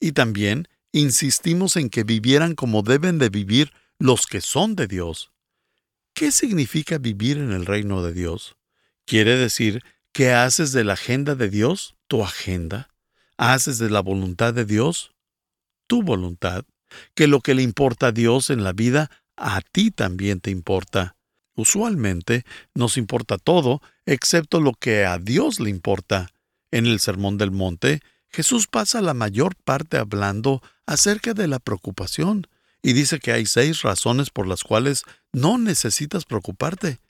y 0.00 0.12
también 0.12 0.68
insistimos 0.92 1.76
en 1.76 1.90
que 1.90 2.04
vivieran 2.04 2.54
como 2.54 2.82
deben 2.82 3.18
de 3.18 3.30
vivir 3.30 3.72
los 3.98 4.26
que 4.26 4.40
son 4.40 4.76
de 4.76 4.86
Dios. 4.86 5.32
¿Qué 6.14 6.30
significa 6.30 6.98
vivir 6.98 7.38
en 7.38 7.52
el 7.52 7.66
reino 7.66 8.02
de 8.02 8.12
Dios? 8.12 8.56
Quiere 9.06 9.36
decir 9.36 9.82
que 10.12 10.32
haces 10.32 10.72
de 10.72 10.84
la 10.84 10.94
agenda 10.94 11.34
de 11.34 11.48
Dios 11.48 11.96
tu 12.06 12.22
agenda, 12.22 12.88
haces 13.36 13.78
de 13.78 13.90
la 13.90 14.00
voluntad 14.00 14.54
de 14.54 14.64
Dios 14.64 15.12
tu 15.88 16.04
voluntad, 16.04 16.64
que 17.16 17.26
lo 17.26 17.40
que 17.40 17.54
le 17.54 17.62
importa 17.62 18.08
a 18.08 18.12
Dios 18.12 18.50
en 18.50 18.62
la 18.62 18.72
vida, 18.72 19.10
a 19.36 19.60
ti 19.60 19.90
también 19.90 20.40
te 20.40 20.50
importa. 20.50 21.16
Usualmente 21.54 22.44
nos 22.74 22.96
importa 22.96 23.36
todo 23.36 23.82
excepto 24.06 24.60
lo 24.60 24.74
que 24.74 25.04
a 25.04 25.18
Dios 25.18 25.58
le 25.58 25.70
importa. 25.70 26.30
En 26.70 26.86
el 26.86 27.00
Sermón 27.00 27.38
del 27.38 27.50
Monte, 27.50 28.00
Jesús 28.28 28.66
pasa 28.66 29.00
la 29.00 29.14
mayor 29.14 29.56
parte 29.56 29.96
hablando 29.96 30.62
acerca 30.86 31.34
de 31.34 31.48
la 31.48 31.58
preocupación 31.58 32.46
y 32.82 32.92
dice 32.92 33.18
que 33.18 33.32
hay 33.32 33.46
seis 33.46 33.82
razones 33.82 34.30
por 34.30 34.46
las 34.46 34.62
cuales 34.62 35.02
no 35.32 35.58
necesitas 35.58 36.24
preocuparte 36.26 37.00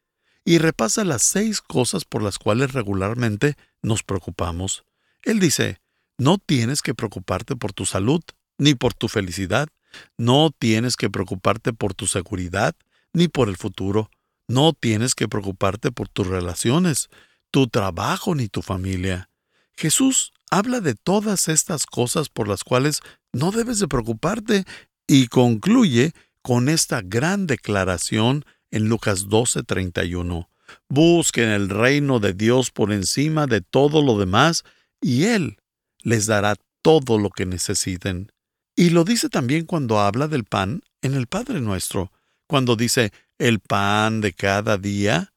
y 0.44 0.58
repasa 0.58 1.04
las 1.04 1.22
seis 1.22 1.60
cosas 1.60 2.04
por 2.04 2.22
las 2.22 2.38
cuales 2.38 2.72
regularmente 2.72 3.56
nos 3.82 4.02
preocupamos. 4.02 4.84
Él 5.22 5.40
dice, 5.40 5.80
no 6.16 6.38
tienes 6.38 6.80
que 6.80 6.94
preocuparte 6.94 7.56
por 7.56 7.72
tu 7.72 7.84
salud 7.84 8.22
ni 8.58 8.74
por 8.74 8.94
tu 8.94 9.08
felicidad, 9.08 9.68
no 10.16 10.50
tienes 10.56 10.96
que 10.96 11.10
preocuparte 11.10 11.72
por 11.72 11.94
tu 11.94 12.06
seguridad 12.06 12.74
ni 13.12 13.28
por 13.28 13.48
el 13.48 13.56
futuro, 13.56 14.10
no 14.48 14.72
tienes 14.72 15.14
que 15.14 15.28
preocuparte 15.28 15.92
por 15.92 16.08
tus 16.08 16.26
relaciones, 16.26 17.08
tu 17.50 17.68
trabajo 17.68 18.34
ni 18.34 18.48
tu 18.48 18.62
familia. 18.62 19.30
Jesús 19.76 20.32
habla 20.50 20.80
de 20.80 20.94
todas 20.94 21.48
estas 21.48 21.86
cosas 21.86 22.28
por 22.28 22.48
las 22.48 22.64
cuales 22.64 23.00
no 23.32 23.50
debes 23.50 23.78
de 23.78 23.88
preocuparte 23.88 24.64
y 25.06 25.28
concluye 25.28 26.12
con 26.42 26.68
esta 26.68 27.00
gran 27.02 27.46
declaración 27.46 28.44
en 28.70 28.88
Lucas 28.88 29.26
12:31. 29.28 30.48
Busquen 30.88 31.48
el 31.48 31.68
reino 31.68 32.20
de 32.20 32.34
Dios 32.34 32.70
por 32.70 32.92
encima 32.92 33.46
de 33.46 33.60
todo 33.60 34.02
lo 34.02 34.18
demás 34.18 34.64
y 35.00 35.24
Él 35.24 35.58
les 36.02 36.26
dará 36.26 36.56
todo 36.82 37.18
lo 37.18 37.30
que 37.30 37.46
necesiten. 37.46 38.32
Y 38.78 38.90
lo 38.90 39.02
dice 39.02 39.28
también 39.28 39.66
cuando 39.66 39.98
habla 39.98 40.28
del 40.28 40.44
pan 40.44 40.82
en 41.02 41.14
el 41.14 41.26
Padre 41.26 41.60
nuestro, 41.60 42.12
cuando 42.46 42.76
dice, 42.76 43.12
el 43.36 43.58
pan 43.58 44.20
de 44.20 44.32
cada 44.32 44.78
día 44.78 45.34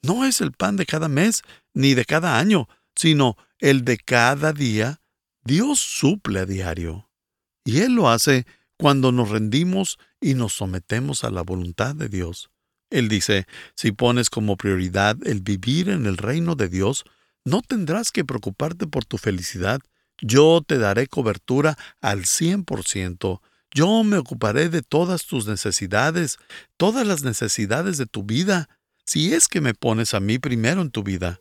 no 0.00 0.24
es 0.24 0.40
el 0.40 0.52
pan 0.52 0.76
de 0.76 0.86
cada 0.86 1.06
mes 1.06 1.42
ni 1.74 1.92
de 1.92 2.06
cada 2.06 2.38
año, 2.38 2.66
sino 2.96 3.36
el 3.58 3.84
de 3.84 3.98
cada 3.98 4.54
día. 4.54 5.02
Dios 5.44 5.80
suple 5.80 6.40
a 6.40 6.46
diario. 6.46 7.10
Y 7.62 7.80
Él 7.80 7.92
lo 7.92 8.08
hace 8.08 8.46
cuando 8.78 9.12
nos 9.12 9.28
rendimos 9.28 9.98
y 10.18 10.32
nos 10.32 10.54
sometemos 10.54 11.24
a 11.24 11.30
la 11.30 11.42
voluntad 11.42 11.94
de 11.94 12.08
Dios. 12.08 12.48
Él 12.88 13.10
dice, 13.10 13.46
si 13.74 13.92
pones 13.92 14.30
como 14.30 14.56
prioridad 14.56 15.18
el 15.26 15.42
vivir 15.42 15.90
en 15.90 16.06
el 16.06 16.16
reino 16.16 16.54
de 16.54 16.68
Dios, 16.70 17.04
no 17.44 17.60
tendrás 17.60 18.12
que 18.12 18.24
preocuparte 18.24 18.86
por 18.86 19.04
tu 19.04 19.18
felicidad. 19.18 19.82
Yo 20.20 20.62
te 20.66 20.78
daré 20.78 21.06
cobertura 21.06 21.76
al 22.00 22.24
cien 22.24 22.64
por 22.64 22.84
ciento. 22.84 23.42
Yo 23.72 24.02
me 24.02 24.18
ocuparé 24.18 24.68
de 24.68 24.82
todas 24.82 25.26
tus 25.26 25.46
necesidades, 25.46 26.38
todas 26.76 27.06
las 27.06 27.22
necesidades 27.22 27.98
de 27.98 28.06
tu 28.06 28.24
vida, 28.24 28.68
si 29.04 29.34
es 29.34 29.48
que 29.48 29.60
me 29.60 29.74
pones 29.74 30.14
a 30.14 30.20
mí 30.20 30.38
primero 30.38 30.80
en 30.80 30.90
tu 30.90 31.02
vida. 31.02 31.38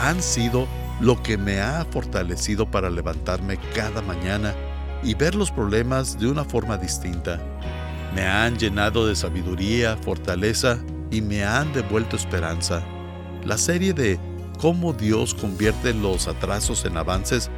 han 0.00 0.20
sido 0.20 0.66
lo 1.00 1.22
que 1.22 1.38
me 1.38 1.60
ha 1.60 1.86
fortalecido 1.90 2.70
para 2.70 2.90
levantarme 2.90 3.58
cada 3.74 4.02
mañana 4.02 4.54
y 5.02 5.14
ver 5.14 5.34
los 5.34 5.50
problemas 5.50 6.18
de 6.18 6.28
una 6.28 6.44
forma 6.44 6.76
distinta. 6.76 7.40
Me 8.14 8.26
han 8.26 8.58
llenado 8.58 9.06
de 9.06 9.14
sabiduría, 9.14 9.96
fortaleza 9.96 10.78
y 11.10 11.20
me 11.20 11.44
han 11.44 11.72
devuelto 11.72 12.16
esperanza. 12.16 12.82
La 13.44 13.58
serie 13.58 13.92
de 13.92 14.18
cómo 14.60 14.92
Dios 14.92 15.34
convierte 15.34 15.94
los 15.94 16.26
atrasos 16.26 16.84
en 16.84 16.96
avances 16.96 17.50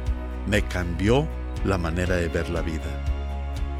me 0.47 0.61
cambió 0.61 1.27
la 1.65 1.77
manera 1.77 2.15
de 2.15 2.27
ver 2.27 2.49
la 2.49 2.61
vida. 2.61 2.83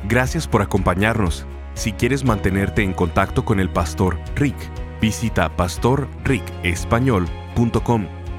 Gracias 0.07 0.47
por 0.47 0.61
acompañarnos. 0.61 1.45
Si 1.73 1.93
quieres 1.93 2.25
mantenerte 2.25 2.83
en 2.83 2.93
contacto 2.93 3.45
con 3.45 3.59
el 3.59 3.69
pastor 3.69 4.19
Rick, 4.35 4.55
visita 4.99 5.55
pastorricespañol.com 5.55 8.20